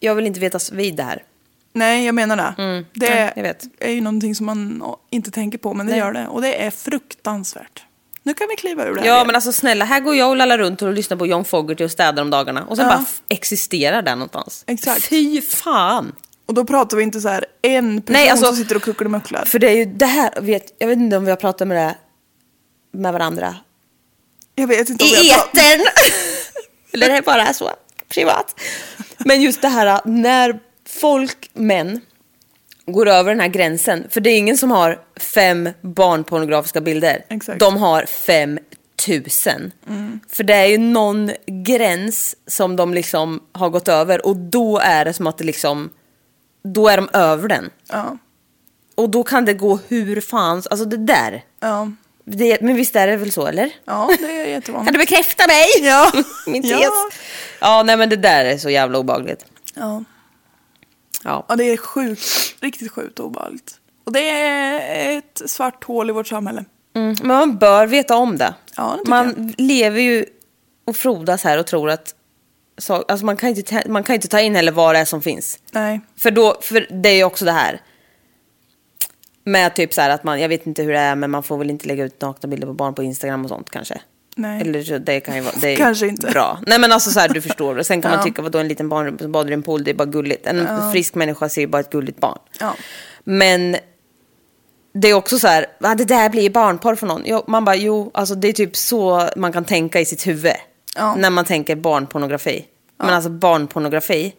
[0.00, 1.22] Jag vill inte veta vid det här.
[1.72, 2.54] Nej, jag menar det.
[2.92, 6.00] Det Nej, är ju någonting som man inte tänker på, men det Nej.
[6.00, 6.28] gör det.
[6.28, 7.85] Och det är fruktansvärt.
[8.26, 9.06] Nu kan vi kliva ur det här.
[9.06, 9.26] Ja igen.
[9.26, 11.90] men alltså snälla, här går jag och lallar runt och lyssnar på John Fogerty och
[11.90, 12.64] städar om dagarna.
[12.64, 12.92] Och sen Ja.
[12.96, 14.64] bara existerar där någonstans.
[14.66, 15.04] Exakt.
[15.04, 16.12] Fy fan!
[16.46, 19.44] Och då pratar vi inte så här en person Nej, alltså- som sitter och kuckelimucklar.
[19.44, 21.76] För det är ju det här, vet, jag vet inte om vi har pratat med
[21.76, 21.96] det
[22.98, 23.56] med varandra.
[24.54, 25.56] Jag vet inte om I vi har pratat...
[25.56, 25.86] etern!
[26.92, 27.70] Eller det bara så
[28.08, 28.60] privat.
[29.18, 32.00] Men just det här när folk, män,
[32.86, 34.04] går över den här gränsen.
[34.10, 37.24] För det är ingen som har fem barnpornografiska bilder.
[37.28, 37.60] Exakt.
[37.60, 38.58] De har fem
[39.06, 39.72] tusen.
[40.32, 45.04] För det är ju någon gräns som de liksom har gått över och då är
[45.04, 45.90] det som att det liksom,
[46.64, 47.70] då är de över den.
[47.88, 48.18] Ja.
[48.94, 51.44] Och då kan det gå hur fan, alltså det där.
[51.60, 51.90] Ja.
[52.24, 53.70] Det, men visst är det väl så eller?
[53.84, 54.92] ja, det är Kan jättevanligt.
[54.92, 55.66] du bekräfta mig?
[55.88, 56.12] Ja.
[56.46, 56.70] Min tes.
[56.70, 56.90] Ja.
[57.60, 57.82] Ja.
[57.82, 59.44] nej men det där är så jävla obehagligt.
[59.74, 60.04] Ja.
[61.26, 61.46] Ja.
[61.48, 62.56] ja, det är sjukt.
[62.60, 63.80] Riktigt sjukt obehagligt.
[64.04, 66.64] Och det är ett svart hål i vårt samhälle.
[66.94, 68.54] Mm, men man bör veta om det.
[68.76, 70.24] Ja, det man lever ju
[70.86, 72.14] och frodas här och tror att
[72.78, 75.04] så, alltså man, kan inte, ta- man kan inte ta in heller vad det är
[75.04, 75.58] som finns.
[75.70, 76.00] Nej.
[76.16, 77.80] För, då, för det är ju också det här.
[79.44, 81.58] Med typ så här att man, jag vet inte hur det är men man får
[81.58, 84.00] väl inte lägga ut nakna bilder på barn på Instagram och sånt kanske.
[84.38, 84.60] Nej.
[84.60, 86.26] Eller det kan ju vara, det Kanske inte.
[86.30, 86.58] bra.
[86.66, 87.82] Nej men alltså så här, du förstår.
[87.82, 88.16] Sen kan Ja.
[88.16, 90.46] man tycka, vadå en liten barn som badar i en pool, det är bara gulligt.
[90.46, 92.38] En frisk människa ser ju bara ett gulligt barn.
[92.60, 92.74] Ja.
[93.24, 93.76] Men
[94.94, 97.22] det är också så här, ah, det där blir ju barnporr för någon.
[97.24, 100.52] Jo, man bara, jo, alltså det är typ så man kan tänka i sitt huvud.
[100.96, 101.14] Ja.
[101.14, 102.66] När man tänker barnpornografi.
[102.98, 104.34] Men alltså barnpornografi.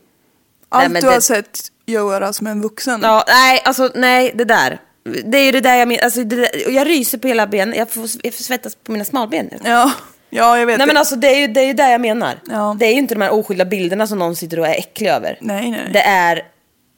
[0.70, 3.00] Allt men du det- har sett göra som en vuxen.
[3.04, 4.80] Ja, nej, alltså nej, det där.
[5.26, 7.76] Det är ju det där jag menar, alltså, där, och jag ryser på hela benen,
[7.78, 9.58] jag får, jag får svettas på mina smalben nu.
[9.64, 9.92] Ja.
[10.30, 10.78] Ja, jag vet.
[10.78, 12.40] Nej men alltså det är ju det, är ju det jag menar.
[12.50, 12.76] Ja.
[12.80, 15.38] Det är ju inte de här oskyldiga bilderna som någon sitter och är äcklig över.
[15.42, 15.90] Nej, nej.
[15.94, 16.46] Det är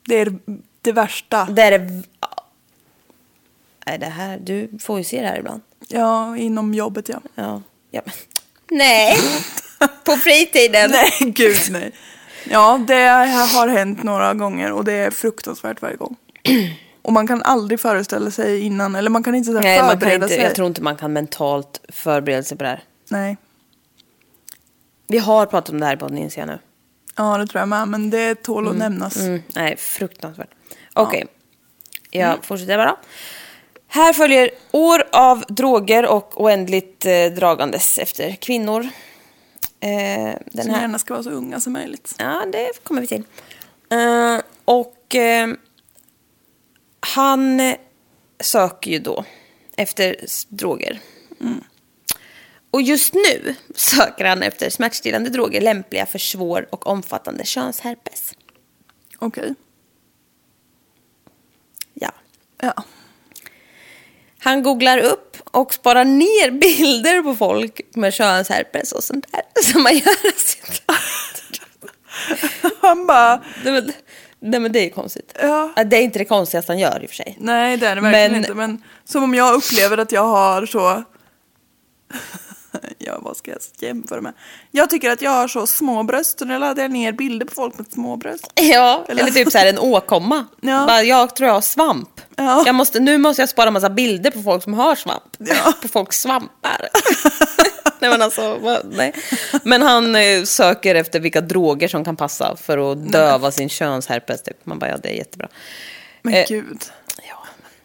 [0.07, 0.39] Det är
[0.81, 1.45] det värsta.
[1.45, 2.03] Det är det...
[3.85, 4.37] Nej, det här...
[4.41, 5.61] Du får ju se det här ibland.
[5.87, 7.21] Ja, inom jobbet ja.
[7.35, 7.61] Ja.
[7.91, 8.13] ja men...
[8.77, 9.17] Nej!
[10.03, 10.91] På fritiden.
[10.91, 11.91] Nej, gud nej.
[12.43, 13.07] Ja, det
[13.53, 16.15] har hänt några gånger och det är fruktansvärt varje gång.
[17.01, 19.89] Och man kan aldrig föreställa sig innan, eller man kan inte så här Nej, man
[19.89, 20.43] kan förbereda inte, sig.
[20.43, 22.83] jag tror inte man kan mentalt förbereda sig på det här.
[23.09, 23.37] Nej,
[25.07, 26.59] Vi har pratat om det här på podden inser jag nu.
[27.17, 29.17] ja det tror jag med, men det tål att nämnas.
[29.17, 30.49] Mm, nej, fruktansvärt.
[30.93, 31.25] Okej,
[32.11, 32.95] jag fortsätter bara.
[33.87, 38.87] Här följer år av droger och oändligt eh, dragandes efter kvinnor.
[39.79, 39.89] Eh,
[40.51, 40.81] den Som här...
[40.81, 42.15] gärna ska vara så unga som möjligt.
[42.17, 43.23] Ja, det kommer vi till.
[43.91, 45.47] Eh, och eh,
[46.99, 47.75] han eh,
[48.39, 49.25] söker ju då
[49.77, 50.15] efter
[50.49, 50.99] droger.
[52.71, 58.33] Och just nu söker han efter smärtstillande droger lämpliga för svår och omfattande könsherpes.
[59.19, 59.55] Okej.
[61.93, 62.11] Ja.
[62.61, 62.83] Ja.
[64.39, 69.41] Han googlar upp och sparar ner bilder på folk med könsherpes och sånt där.
[69.63, 70.15] Som man gör.
[72.81, 73.43] Han bara,
[74.41, 75.35] Nej, men, det är konstigt.
[75.41, 75.73] Ja.
[75.85, 77.37] Det är inte det konstigaste han gör i och för sig.
[77.39, 78.53] nej det är det verkligen Men- inte.
[78.53, 81.03] Men som om jag upplever att jag har så...
[82.97, 84.33] ja, vad ska jag jämföra med?
[84.71, 87.53] Jag tycker att jag har så små bröst och nu laddar jag ner bilder på
[87.53, 88.51] folk med små bröst.
[88.55, 90.45] Ja, Eller- eller, typ så här en åkomma.
[90.61, 90.85] Ja.
[90.87, 92.21] Bara, jag tror jag har svamp.
[92.35, 92.63] Ja.
[92.65, 95.23] Jag måste, nu måste jag spara massa bilder på folk som har svamp.
[95.37, 95.73] Ja.
[95.81, 96.89] på folks svampar.
[97.99, 99.13] nej, men, alltså, nej.
[99.63, 104.43] men han eh, söker efter vilka droger som kan passa för att döva sin könsherpes.
[104.43, 104.65] Typ.
[104.65, 105.47] Man bara, ja det är jättebra.
[106.21, 106.83] Men Eh, gud.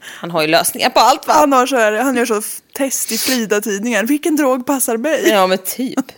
[0.04, 1.32] Han har ju lösningar på allt va?
[1.32, 2.42] Han, har så här, han gör så
[2.72, 4.06] test i Frida-tidningen.
[4.06, 5.28] Vilken drog passar mig?
[5.28, 6.12] Ja men typ.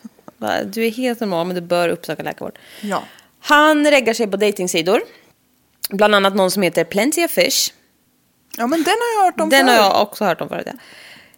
[0.65, 2.59] Du är helt normal men du bör uppsöka läkarvård.
[2.81, 3.03] Ja.
[3.41, 5.03] Han reggar sig på dejtingsidor.
[5.91, 7.73] Bland annat någon som heter Plenty of Fish.
[8.57, 9.83] Ja, men den har jag hört om Den har förr.
[9.83, 10.67] jag också hört om förut.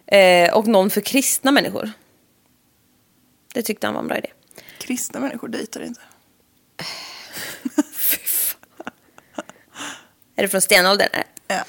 [0.05, 0.17] Ja.
[0.17, 1.91] Eh, och någon för kristna människor.
[3.53, 4.29] Det tyckte han var en bra idé.
[4.77, 6.01] Kristna människor dejtar inte.
[10.35, 11.09] Är det från stenåldern?
[11.47, 11.63] Ja.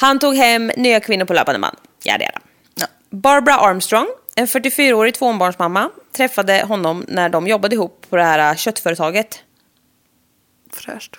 [0.00, 1.76] Han tog hem nya kvinnor på löpande band.
[2.02, 2.40] Jada, jada.
[2.74, 2.86] Ja.
[3.10, 9.42] Barbara Armstrong, en 44-årig tvåbarnsmamma, träffade honom när de jobbade ihop på det här köttföretaget.
[10.72, 11.16] Fräscht.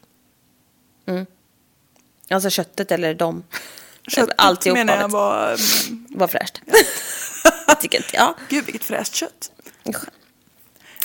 [2.29, 3.43] Alltså köttet eller de.
[4.07, 5.47] Köttet menar jag var...
[5.47, 6.61] mm, Var fräscht.
[7.67, 8.36] jag tycker inte, ja.
[8.49, 9.51] Gud, vilket fräscht kött.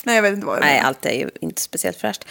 [0.03, 0.87] Nej, jag vet inte vad jag Nej, menar.
[0.87, 2.25] allt är ju inte speciellt fräscht.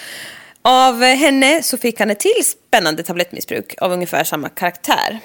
[0.62, 5.20] Av henne så fick han ett till spännande tablettmissbruk av ungefär samma karaktär.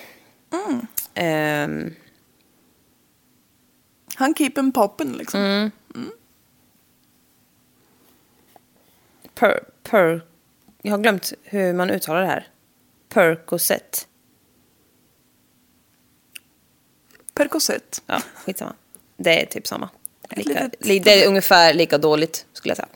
[1.14, 1.96] Ehm,
[4.16, 5.40] Han keep en poppen liksom.
[5.42, 5.72] Mm.
[9.36, 10.26] per, per,
[10.82, 12.48] jag har glömt hur man uttalar det här.
[13.10, 14.08] Percocet.
[17.34, 18.02] Percocet.
[18.06, 18.74] Ja, skitsamma.
[19.18, 19.90] Det är typ samma.
[20.36, 22.88] Lika, det är ungefär lika dåligt skulle jag säga.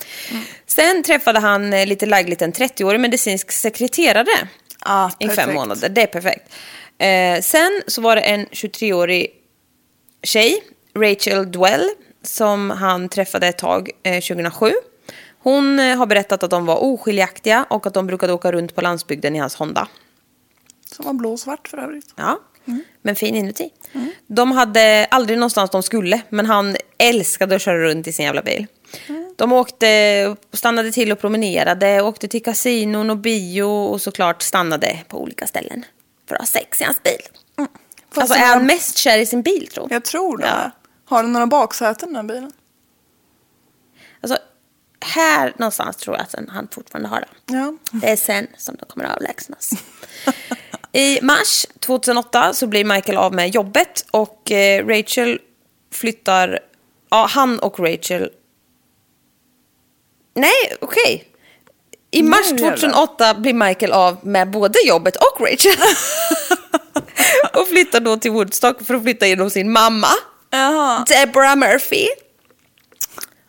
[0.66, 4.48] Sen träffade han eh, lite lägligt en 30-årig medicinsk sekreterare
[4.80, 5.90] Ah, i fem månader.
[5.90, 6.54] Det är perfekt.
[6.98, 9.28] Eh, sen så var det en 23-årig
[10.24, 10.64] tjej,
[10.98, 11.90] Rachel Dwell,
[12.24, 14.72] som han träffade ett tag eh, 2007.
[15.40, 18.82] Hon eh, har berättat att de var oskiljaktiga och att de brukade åka runt på
[18.82, 19.88] landsbygden i hans Honda.
[20.92, 22.14] Som var blå och svart för övrigt.
[22.16, 22.40] Ja,
[23.02, 23.70] men fin inuti.
[24.28, 28.42] De hade aldrig någonstans de skulle, men han älskade att köra runt i sin jävla
[28.42, 28.68] bil.
[29.36, 35.22] De åkte, stannade till och promenerade, åkte till kasinon och bio och såklart stannade på
[35.22, 35.86] olika ställen
[36.28, 37.22] för att ha sex i hans bil.
[37.58, 40.06] Fast Alltså är han mest kär i sin bil tror jag?
[40.06, 40.46] Tror det.
[40.46, 40.72] Ja.
[41.06, 42.52] Har den några baksäten den här bilen?
[44.22, 44.38] Alltså,
[45.00, 47.58] här någonstans tror jag att han fortfarande har den.
[47.58, 47.78] Ja.
[47.92, 49.72] Det är sen som de kommer att avlägsnas.
[50.92, 55.40] I mars 2008 så blir Michael av med jobbet och eh, Rachel
[55.92, 56.60] flyttar...
[57.10, 58.30] Ja, han och Rachel...
[60.34, 61.35] Nej, okej.
[62.16, 62.70] I mars jävlar.
[62.70, 65.76] 2008 blir Michael av med både jobbet och Rachel.
[67.62, 70.08] och flyttar då till Woodstock för att flytta in hos sin mamma,
[70.50, 71.06] Jaha.
[71.08, 72.08] Deborah Murphy.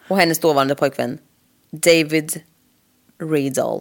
[0.08, 1.18] Och hennes dåvarande pojkvän,
[1.70, 2.40] David
[3.22, 3.80] Riedel.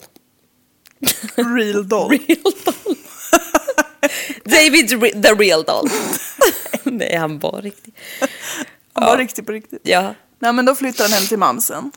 [1.35, 2.09] Real doll.
[2.27, 2.95] Real doll.
[4.43, 5.89] David Re- the real doll.
[6.83, 7.93] Nej, han var riktig.
[8.93, 9.81] Han var riktigt på riktigt.
[9.83, 11.91] Ja, Nej men då flyttar han hem till mamsen.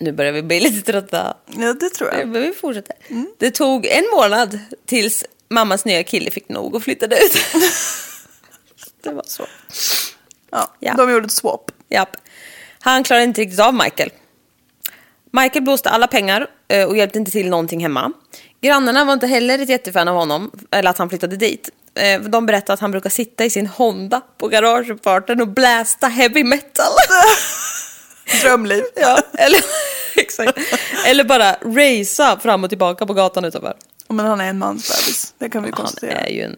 [0.00, 1.36] Nu börjar vi bli lite trötta.
[1.46, 2.28] Ja det tror jag.
[2.28, 2.96] Men vi fortsätter.
[3.38, 7.32] Det tog en månad tills mammas nya kille fick nog och flyttade ut.
[9.02, 9.46] det var så.
[10.50, 10.94] Ja, Ja.
[10.94, 11.70] De gjorde ett swap.
[11.88, 12.16] Japp.
[12.80, 14.10] Han klarade inte riktigt av Michael.
[15.32, 18.12] Michael blåste alla pengar eh, och hjälpte inte till någonting hemma.
[18.60, 21.70] Grannarna var inte heller ett jättefan av honom, eller att han flyttade dit.
[21.94, 26.44] Eh, De berättade att han brukar sitta i sin Honda på garageuppfarten och blästa heavy
[26.44, 26.86] metal.
[28.42, 28.84] Drömliv.
[28.96, 29.60] ja, eller,
[30.16, 30.58] exakt.
[31.06, 33.74] eller bara racea fram och tillbaka på gatan utanför.
[34.08, 35.34] Men han är en mansbebis.
[35.38, 36.18] Det kan vi Han konstatera.
[36.18, 36.56] är ju en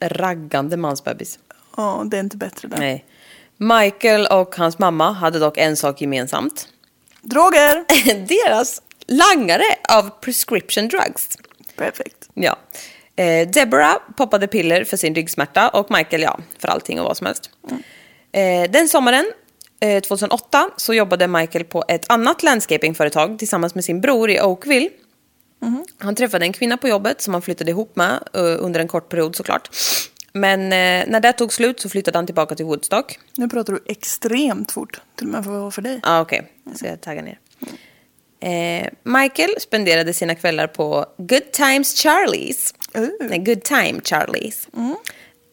[0.00, 1.38] raggande mansbebis.
[1.76, 2.78] Ja, det är inte bättre där.
[2.78, 3.04] Nej.
[3.56, 6.68] Michael och hans mamma hade dock en sak gemensamt.
[7.22, 7.84] Droger!
[8.26, 11.28] Deras langare av prescription drugs.
[11.76, 12.28] Perfekt.
[12.34, 12.56] Ja.
[13.16, 17.26] Eh, Deborah poppade piller för sin ryggsmärta och Michael ja, för allting och vad som
[17.26, 17.50] helst.
[18.32, 19.24] Eh, den sommaren,
[20.00, 24.90] 2008, så jobbade Michael på ett annat landscapingföretag tillsammans med sin bror i Oakville.
[25.98, 29.08] Han träffade en kvinna på jobbet som han flyttade ihop med eh, under en kort
[29.08, 29.70] period såklart.
[30.32, 33.18] Men eh, när det tog slut så flyttade han tillbaka till Woodstock.
[33.36, 35.00] Nu pratar du extremt fort.
[35.16, 36.00] Till och med för för dig.
[36.02, 37.38] Ah, Okej, jag ska tagga ner.
[38.40, 42.74] Eh, Michael spenderade sina kvällar på Good Times Charlies.
[43.20, 44.68] Nej, Good Time Charlies.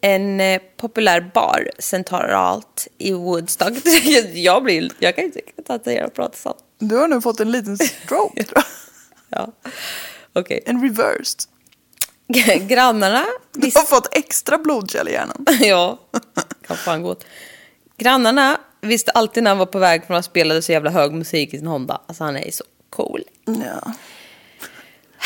[0.02, 3.74] En eh, populär bar centralt i Woodstock.
[4.34, 6.56] jag, blir, jag kan inte ta till och prata så.
[6.80, 8.64] Du har nu fått en liten stroke tror jag.
[9.34, 9.52] Ja.
[10.34, 10.64] Okej.
[10.66, 11.40] En reversed.
[12.68, 15.46] Grannarna Du har fått extra blodkärl i hjärnan.
[15.60, 16.00] ja,
[16.68, 17.26] kan fan gå åt.
[17.98, 21.54] Grannarna visste alltid när han var på väg för han spelade så jävla hög musik
[21.54, 22.02] i sin Honda.
[22.08, 23.24] Alltså han är ju så cool.
[23.46, 23.94] Ja.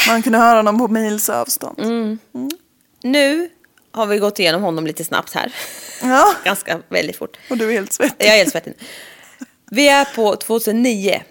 [0.08, 1.80] Man kunde höra honom på mils avstånd.
[1.80, 2.20] Mm.
[3.02, 3.50] Nu
[3.96, 5.54] har vi gått igenom honom lite snabbt här.
[6.02, 7.38] Ja, Ganska väldigt fort.
[7.50, 8.26] och du är helt svettig.
[8.26, 8.74] Jag är helt svettig.
[9.72, 11.22] Vi är på 2009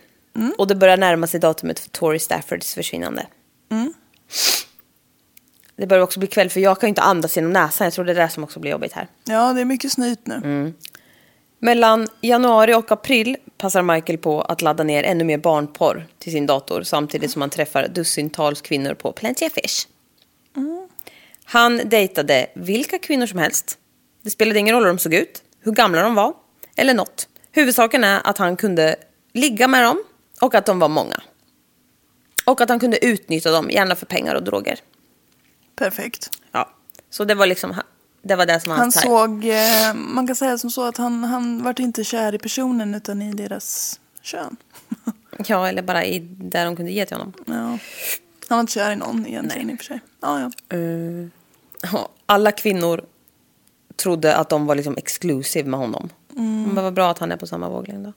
[0.58, 3.26] och det börjar närma sig datumet för Tori Staffords försvinnande.
[5.76, 7.84] Det börjar också bli kväll för jag kan ju inte andas genom näsan.
[7.84, 9.08] Jag tror det är det som också blir jobbigt här.
[9.24, 10.34] Ja, det är mycket snyt nu.
[10.34, 10.74] Mm.
[11.58, 16.46] Mellan januari och april passar Michael på att ladda ner ännu mer barnporr till sin
[16.46, 19.86] dator samtidigt som han träffar dussintals kvinnor på Plenty of Fish.
[21.44, 23.78] Han dejtade vilka kvinnor som helst.
[24.22, 26.34] Det spelade ingen roll hur de såg ut, hur gamla de var
[26.76, 27.28] eller något.
[27.52, 28.96] Huvudsaken är att han kunde
[29.32, 30.04] ligga med dem
[30.40, 31.22] och att de var många.
[32.44, 34.78] Och att han kunde utnyttja dem, gärna för pengar och droger.
[35.76, 36.30] Perfekt.
[36.52, 36.70] Ja.
[37.10, 37.74] Så det var liksom
[38.22, 41.24] det, var det som var Han såg, eh, man kan säga som så att han,
[41.24, 44.56] han vart inte kär i personen utan i deras kön.
[45.46, 47.32] Ja, eller bara i där de kunde ge till honom.
[47.46, 47.78] Ja.
[48.48, 50.00] Han var inte kär i någon egentligen i och för sig.
[50.22, 50.50] Ja, ja.
[51.92, 53.04] Ja, Alla kvinnor
[53.96, 56.08] trodde att de var liksom exclusive med honom.
[56.36, 58.12] Men vad bra att han är på samma våglängd då.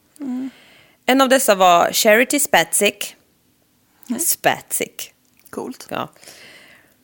[1.05, 3.15] En av dessa var Charity Spatzik.
[4.19, 5.13] Spatzik.
[5.49, 5.87] Coolt.
[5.89, 6.09] Ja.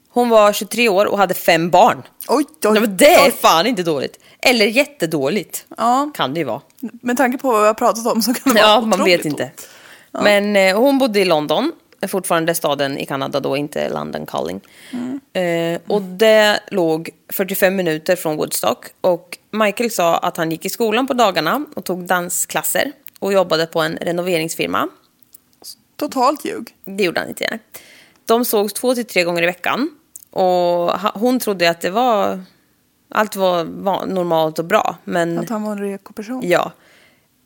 [0.10, 2.04] Hon var 23 år och hade fem barn.
[2.28, 3.32] Oj, oj, Ja, men det är oj.
[3.32, 4.20] fan inte dåligt.
[4.40, 5.66] Eller jättedåligt.
[5.78, 6.62] Ja, Kan det ju vara.
[6.80, 9.20] med tanke på vad vi har pratat om så kan det Ja, vara man otroligt
[9.20, 9.44] vet inte.
[9.56, 9.70] coolt.
[10.24, 11.72] Men eh, hon bodde i London,
[12.08, 14.62] fortfarande staden i Kanada då, inte London calling.
[15.34, 18.86] Eh, och det låg 45 minuter från Woodstock.
[19.02, 23.66] Och Michael sa att han gick i skolan på dagarna och tog dansklasser och jobbade
[23.66, 24.90] på en renoveringsfirma.
[25.96, 26.76] Totalt ljug.
[26.86, 27.48] Det gjorde han inte.
[27.50, 27.60] nej.
[28.26, 29.90] De sågs två till tre gånger i veckan.
[30.30, 32.44] Och hon trodde att det var...
[33.10, 34.98] Allt var, var normalt och bra.
[35.04, 35.40] Men...
[35.40, 36.42] Att han var en reko person.
[36.46, 36.72] Ja.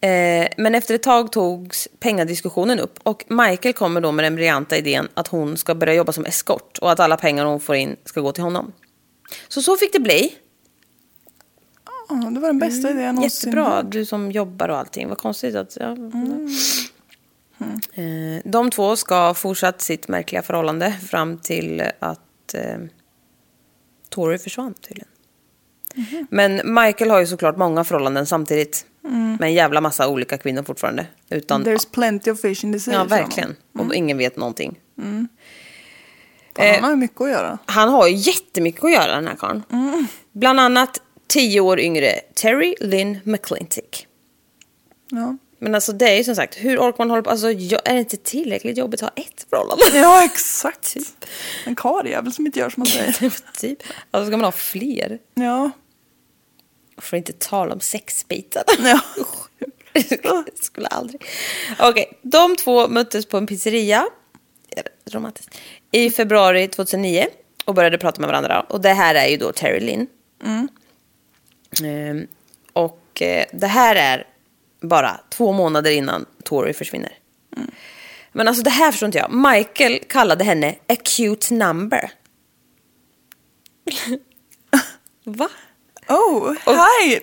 [0.01, 4.77] Eh, men efter ett tag togs pengadiskussionen upp och Michael kommer då med den briljanta
[4.77, 7.95] idén att hon ska börja jobba som eskort och att alla pengar hon får in
[8.05, 8.73] ska gå till honom.
[9.47, 10.35] Så så fick det bli.
[12.09, 13.49] Ja, det var den bästa idén någonsin.
[13.49, 15.09] Mm, Jättebra, du som jobbar och allting.
[15.09, 15.77] Vad konstigt att...
[15.79, 15.97] Ja.
[17.93, 22.77] Eh, de två ska fortsatt sitt märkliga förhållande fram till att eh,
[24.09, 25.09] Tori försvann tydligen.
[26.29, 28.85] Men Michael har ju såklart många förhållanden samtidigt.
[29.39, 31.05] Med en jävla massa olika kvinnor fortfarande.
[31.29, 32.93] Utan, There's plenty of fish in the sea.
[32.93, 33.55] ja, verkligen.
[33.79, 34.79] Och ingen vet någonting.
[34.95, 35.27] Fan,
[36.65, 37.57] Eh, Han har ju mycket att göra.
[37.65, 39.63] Han har ju jättemycket att göra den här karln.
[40.31, 44.07] Bland annat tio år yngre Terry Lynn McClintick.
[45.11, 45.37] Ja.
[45.59, 47.29] Men alltså det är ju som sagt, hur orkar man hålla på?
[47.29, 49.83] Alltså jag- är det inte tillräckligt jobbigt att ha ett förhållande?
[49.93, 50.95] ja, exakt.
[51.65, 52.87] En karljävel som inte gör som man
[53.17, 53.33] säger.
[53.59, 53.79] typ.
[54.11, 55.19] Alltså ska man ha fler?
[55.33, 55.71] Ja.
[56.97, 58.63] För att inte tala om sexbitar.
[58.79, 58.99] ja.
[60.61, 61.21] Skulle aldrig.
[61.79, 64.07] Okej, de två möttes på en pizzeria.
[65.11, 65.57] Romantiskt.
[65.91, 67.27] I februari 2009
[67.65, 68.61] och började prata med varandra.
[68.69, 70.07] Och det här är ju då Terry Lynn.
[71.83, 72.27] Ehm,
[72.73, 74.27] och eh, det här är
[74.81, 77.13] bara två månader innan Tori försvinner.
[78.31, 79.31] Men alltså det här förstår inte jag.
[79.31, 82.11] Michael kallade henne a cute number.
[85.23, 85.49] Va?
[86.09, 87.19] Oh, hi!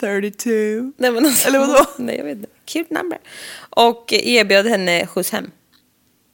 [0.00, 0.50] 32.
[0.96, 1.86] Nej, men alltså, Eller vadå?
[1.96, 2.48] Nej, jag vet inte.
[2.64, 3.18] cute number.
[3.70, 5.50] Och erbjöd henne skjuts hem.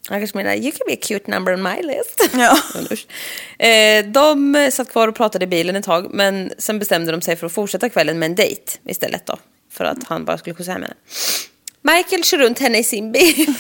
[0.09, 2.31] Han kanske menar, you can be a cute number on my list.
[2.35, 2.59] Ja.
[3.67, 7.37] eh, de satt kvar och pratade i bilen ett tag, men sen bestämde de sig
[7.37, 9.37] för att fortsätta kvällen med en dejt istället då.
[9.73, 10.95] För att han bara skulle skjutsa hem henne.
[11.83, 13.55] Michael kör runt henne i sin bil.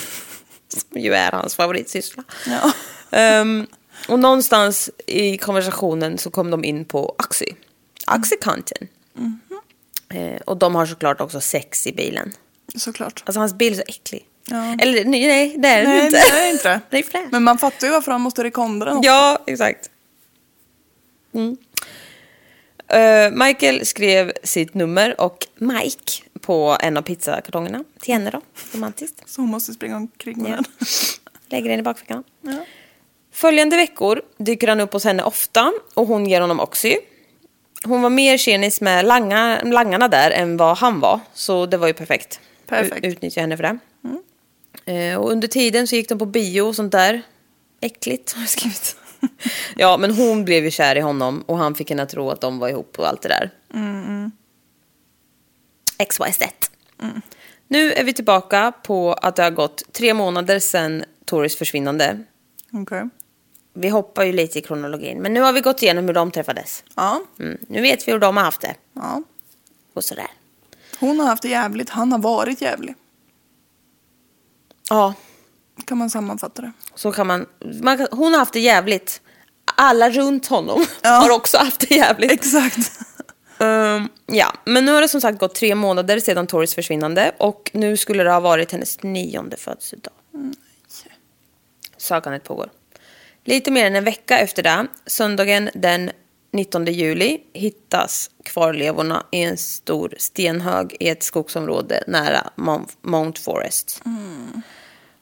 [0.69, 2.25] Som ju är hans favoritsyssla.
[2.47, 2.73] Ja.
[3.19, 3.67] Ehm,
[4.09, 7.47] och någonstans i konversationen så kom de in på Oxy.
[8.07, 8.89] Oxycontin.
[10.09, 12.33] Eh, och de har såklart också sex i bilen.
[12.77, 13.23] Såklart.
[13.27, 14.27] Alltså hans bil är så äcklig.
[14.51, 14.77] Ja.
[14.81, 16.17] Eller nej, nej, det är den Nej, inte.
[16.19, 16.99] det är inte det.
[16.99, 17.29] är fräsch.
[17.33, 19.03] Men man fattar ju varför han måste rekondra den.
[19.03, 19.91] Ja, exakt.
[21.35, 21.57] Mm.
[22.89, 28.41] Eh, Michael skrev sitt nummer och Mike på en av pizzakartongerna till henne då.
[28.73, 29.23] Romantiskt.
[29.27, 30.55] Så hon måste springa omkring med Ja.
[30.57, 30.65] den.
[31.49, 32.25] Lägger den i bakfickan.
[33.33, 36.97] Följande veckor dyker han upp hos henne ofta och hon ger honom Oxy.
[37.85, 41.21] Hon var mer tjenis med langa, langarna där än vad han var.
[41.35, 42.41] Så det var ju perfekt.
[42.67, 43.05] Perfekt.
[43.05, 43.79] Utnyttja henne för det.
[44.93, 47.23] Eh, och under tiden så gick de på bio och sånt där.
[47.81, 48.97] Äckligt har jag skrivit.
[49.77, 52.41] ja, men hon blev ju kär i honom och han fick henne att tro att
[52.41, 53.51] de var ihop och allt det där.
[56.09, 56.71] XYZ.
[57.69, 62.25] Nu är vi tillbaka på att det har gått tre månader sedan Toris försvinnande.
[62.73, 63.09] Okej.
[63.77, 66.85] Vi hoppar ju lite i kronologin, men nu har vi gått igenom hur de träffades.
[66.95, 67.21] Ja.
[67.39, 67.59] Mm.
[67.69, 68.75] Nu vet vi hur de har haft det.
[68.93, 69.23] ja.
[69.95, 70.27] Och sådär.
[71.01, 72.95] Hon har haft det jävligt, han har varit jävlig.
[74.91, 75.15] Ja,
[75.87, 76.73] Kan man sammanfatta det.
[76.95, 77.47] så kan man,
[77.83, 79.21] man kan, Hon har haft det jävligt.
[79.77, 81.11] Alla runt honom Ja.
[81.11, 82.33] har också haft det jävligt.
[82.33, 83.01] Exakt.
[83.59, 87.71] Ehm, ja, men nu har det som sagt gått tre månader sedan Toris försvinnande och
[87.75, 90.13] nu skulle det ha varit hennes nionde födelsedag.
[91.97, 92.71] Sökandet pågår.
[93.45, 96.11] Lite mer än en vecka efter det, söndagen den
[96.53, 102.51] 19 juli, hittas kvarlevorna i en stor stenhög i ett skogsområde nära
[103.03, 104.03] Mount- Forest.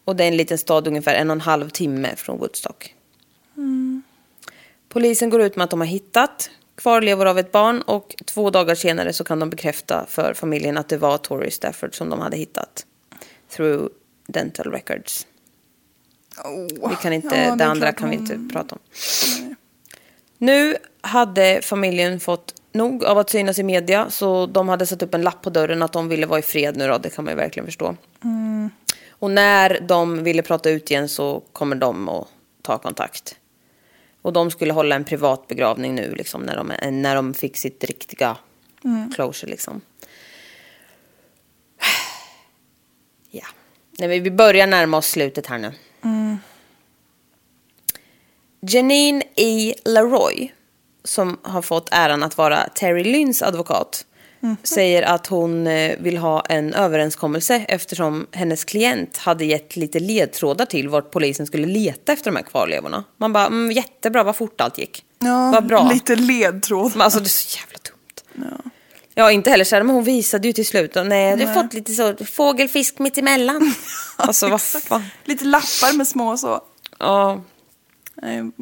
[0.05, 2.95] Och det är en liten stad ungefär en och en halv timme från Woodstock.
[4.89, 8.75] Polisen går ut med att de har hittat kvarlevor av ett barn och två dagar
[8.75, 12.37] senare så kan de bekräfta för familjen att det var Tori Stafford som de hade
[12.37, 12.87] hittat.
[13.51, 13.89] Through
[14.27, 15.27] dental records.
[16.45, 16.91] Oh.
[16.91, 18.81] Vi kan inte, Ja, det andra kan vi hon- inte prata om.
[20.39, 25.15] Nu hade familjen fått nog av att synas i media så de hade satt upp
[25.15, 27.33] en lapp på dörren att de ville vara i fred nu då, det kan man
[27.33, 27.97] ju verkligen förstå.
[29.11, 32.29] Och när de ville prata ut igen så kommer de att
[32.63, 33.37] ta kontakt.
[34.23, 36.73] Och de skulle hålla en privat begravning nu liksom när de,
[37.03, 38.37] när de fick sitt riktiga
[39.15, 39.81] closure liksom.
[43.31, 43.47] Ja,
[43.99, 45.73] Nej, vi börjar närma oss slutet här nu.
[48.67, 49.75] Janine E.
[49.85, 50.53] Leroy,
[51.05, 54.05] som har fått äran att vara Terry Lynns advokat,
[54.63, 60.65] säger att hon eh, vill ha en överenskommelse eftersom hennes klient hade gett lite ledtrådar
[60.65, 63.05] till vart polisen skulle leta efter de här kvarlevorna.
[63.17, 65.05] Man bara, mm, jättebra vad fort allt gick.
[65.19, 65.91] Ja, vad bra.
[65.93, 66.93] lite ledtråd.
[66.95, 68.71] Men alltså det är så jävla dumt.
[69.15, 69.31] Ja.
[69.31, 70.97] inte heller så här, men hon visade ju till slut.
[70.97, 73.75] och Nej, du fått lite så fågelfisk mitt emellan.
[74.17, 75.05] alltså vad fan.
[75.25, 76.61] Lite lappar med små så.
[76.99, 77.41] Ja,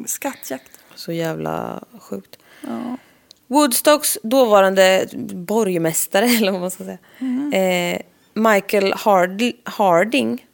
[0.07, 0.71] skattjakt.
[0.95, 2.37] Så jävla sjukt.
[3.47, 6.97] Woodstocks dåvarande borgmästare, eller vad man ska säga,
[7.93, 8.01] eh,
[8.33, 10.45] Michael Hard- Harding,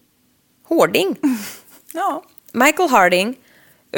[0.70, 1.16] Harding,
[1.94, 2.24] Ja.
[2.52, 3.36] Michael Harding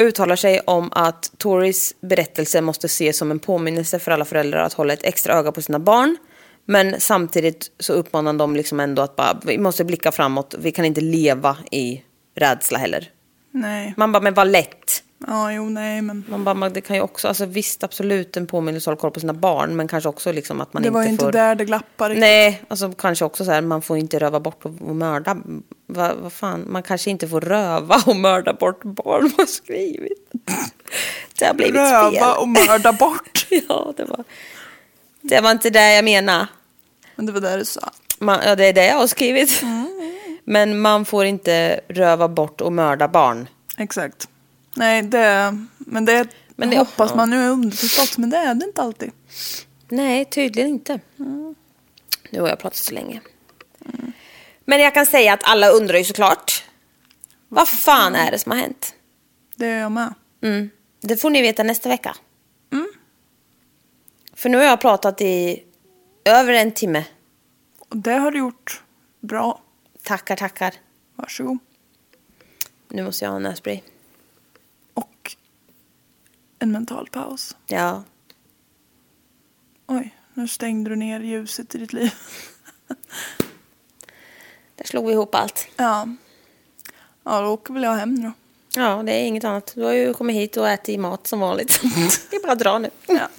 [0.00, 4.72] uttalar sig om att Tories berättelse måste ses som en påminnelse för alla föräldrar att
[4.72, 6.16] hålla ett extra öga på sina barn.
[6.64, 10.84] Men samtidigt så uppmanar de liksom ändå att bara, vi måste blicka framåt, vi kan
[10.84, 12.02] inte leva i
[12.34, 13.10] rädsla heller.
[13.50, 13.94] Nej.
[13.96, 15.02] Man bara, men vad lätt.
[15.26, 16.24] Ja, jo, nej, men.
[16.28, 19.20] Man bara, det kan ju också, alltså visst absolut en påminnelse att hålla koll på
[19.20, 21.32] sina barn, men kanske också liksom att man Det inte var ju inte får...
[21.32, 22.14] där det glappade.
[22.14, 25.36] Nej, alltså kanske också så här, man får inte röva bort och, och mörda.
[25.86, 30.30] Vad vad fan, man kanske inte får röva och mörda bort barn, vad skrivit?
[31.38, 32.38] Det har blivit Röva fel.
[32.38, 33.46] och mörda bort.
[33.68, 34.24] ja, det var...
[35.20, 36.48] Det var inte det jag menade.
[37.16, 37.90] Men det var där du sa.
[38.18, 39.62] Man, ja, det är det jag har skrivit.
[40.50, 43.48] Men man får inte röva bort och mörda barn.
[43.76, 44.28] Exakt.
[44.74, 45.56] Nej, det...
[45.78, 49.12] Men det, Men det- hoppas man nu är underförstått, men det är det inte alltid.
[49.88, 51.00] Nej, tydligen inte.
[52.30, 53.20] Nu har jag pratat så länge.
[54.64, 56.64] Men jag kan säga att alla undrar ju såklart.
[57.48, 58.94] Vad fan är det som har hänt?
[59.56, 60.14] Det är jag med.
[60.42, 60.70] Mm.
[61.00, 62.16] Det får ni veta nästa vecka.
[64.34, 65.62] För nu har jag pratat i
[66.24, 67.04] över en timme.
[67.78, 68.82] Och det har du gjort
[69.20, 69.60] bra.
[70.02, 70.74] Tackar, tackar.
[71.16, 71.58] Varsågod.
[72.88, 73.80] Nu måste jag ha en nässpray.
[74.94, 75.36] Och
[76.58, 77.56] en mental paus.
[77.66, 78.04] Ja.
[79.86, 82.14] Oj, nu stängde du ner ljuset i ditt liv.
[84.76, 85.68] Där slog vi ihop allt.
[85.76, 86.08] Ja.
[87.22, 88.32] Ja, då åker väl jag hem då.
[88.80, 89.72] Ja, det är inget annat.
[89.74, 91.80] Du har ju kommit hit och ätit mat som vanligt.
[92.30, 92.90] det är bara att dra nu.
[93.06, 93.28] Ja.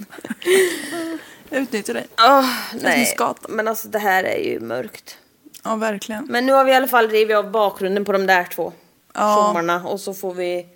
[1.50, 2.08] Jag utnyttjar dig.
[2.18, 2.46] Oh,
[2.82, 3.16] nej,
[3.50, 5.18] men alltså det här är ju mörkt.
[5.64, 6.26] Ja, verkligen.
[6.30, 8.74] Men nu har vi i alla fall rivit av bakgrunden på de där två
[9.14, 9.36] Ja.
[9.36, 10.68] sommarna och så får vi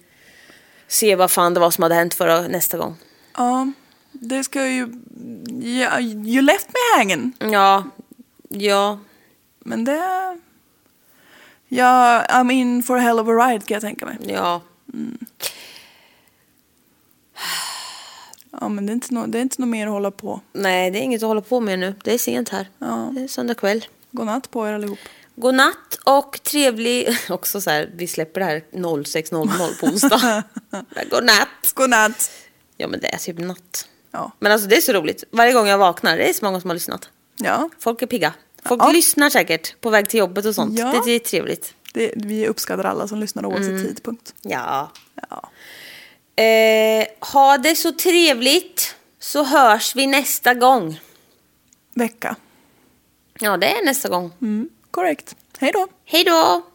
[0.87, 2.95] se vad fan det var som hade hänt förra nästa gång.
[3.37, 3.71] Ja,
[4.11, 4.87] det ska ju...
[5.61, 7.33] Ja, you left me hanging.
[7.39, 7.83] Ja,
[8.49, 8.99] ja,
[9.59, 10.37] Men det...
[11.67, 14.17] Ja, I'm in for a hell of a ride kan jag tänka mig.
[14.27, 14.61] ja.
[18.61, 20.41] Ja, men det är inte, no, det är inte något mer att hålla på.
[20.53, 21.95] Nej, det är inget att hålla på med nu.
[22.03, 22.69] Det är sent här.
[22.79, 23.09] Ja.
[23.15, 23.85] Det är söndag kväll.
[24.15, 24.99] Godnatt på er allihop.
[25.35, 27.17] God natt och trevlig...
[27.29, 30.43] Också så här, vi släpper det här 06.00 på onsdag.
[31.09, 31.71] God natt.
[31.73, 32.31] Godnatt.
[32.77, 33.87] Ja, men det är typ natt.
[34.11, 34.31] Ja.
[34.39, 35.23] Men alltså det är så roligt.
[35.31, 37.09] Varje gång jag vaknar, det är så många som har lyssnat.
[37.37, 38.33] Ja, Folk är pigga.
[38.65, 38.91] Folk Ja.
[38.91, 40.79] lyssnar säkert på väg till jobbet och sånt.
[40.79, 41.01] Ja.
[41.05, 41.73] Det är trevligt.
[41.93, 44.33] det, vi uppskattar alla som lyssnar oavsett tidpunkt.
[44.41, 44.91] Ja.
[45.29, 45.49] Ja.
[46.43, 51.01] Eh, ha det så trevligt så hörs vi nästa gång.
[51.93, 52.35] Vecka.
[53.39, 54.31] Ja, det är nästa gång.
[54.41, 55.35] Mm, korrekt.
[55.59, 55.87] Hej då.
[56.05, 56.65] Hej då!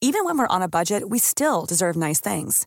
[0.00, 2.66] Even when we're on a budget, we still deserve nice things.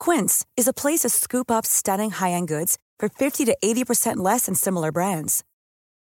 [0.00, 4.46] Quince is a place to scoop up stunning high-end goods for 50 to 80% less
[4.46, 5.44] than similar brands.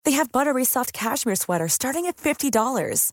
[0.04, 3.12] They have buttery soft cashmere sweaters starting at $50,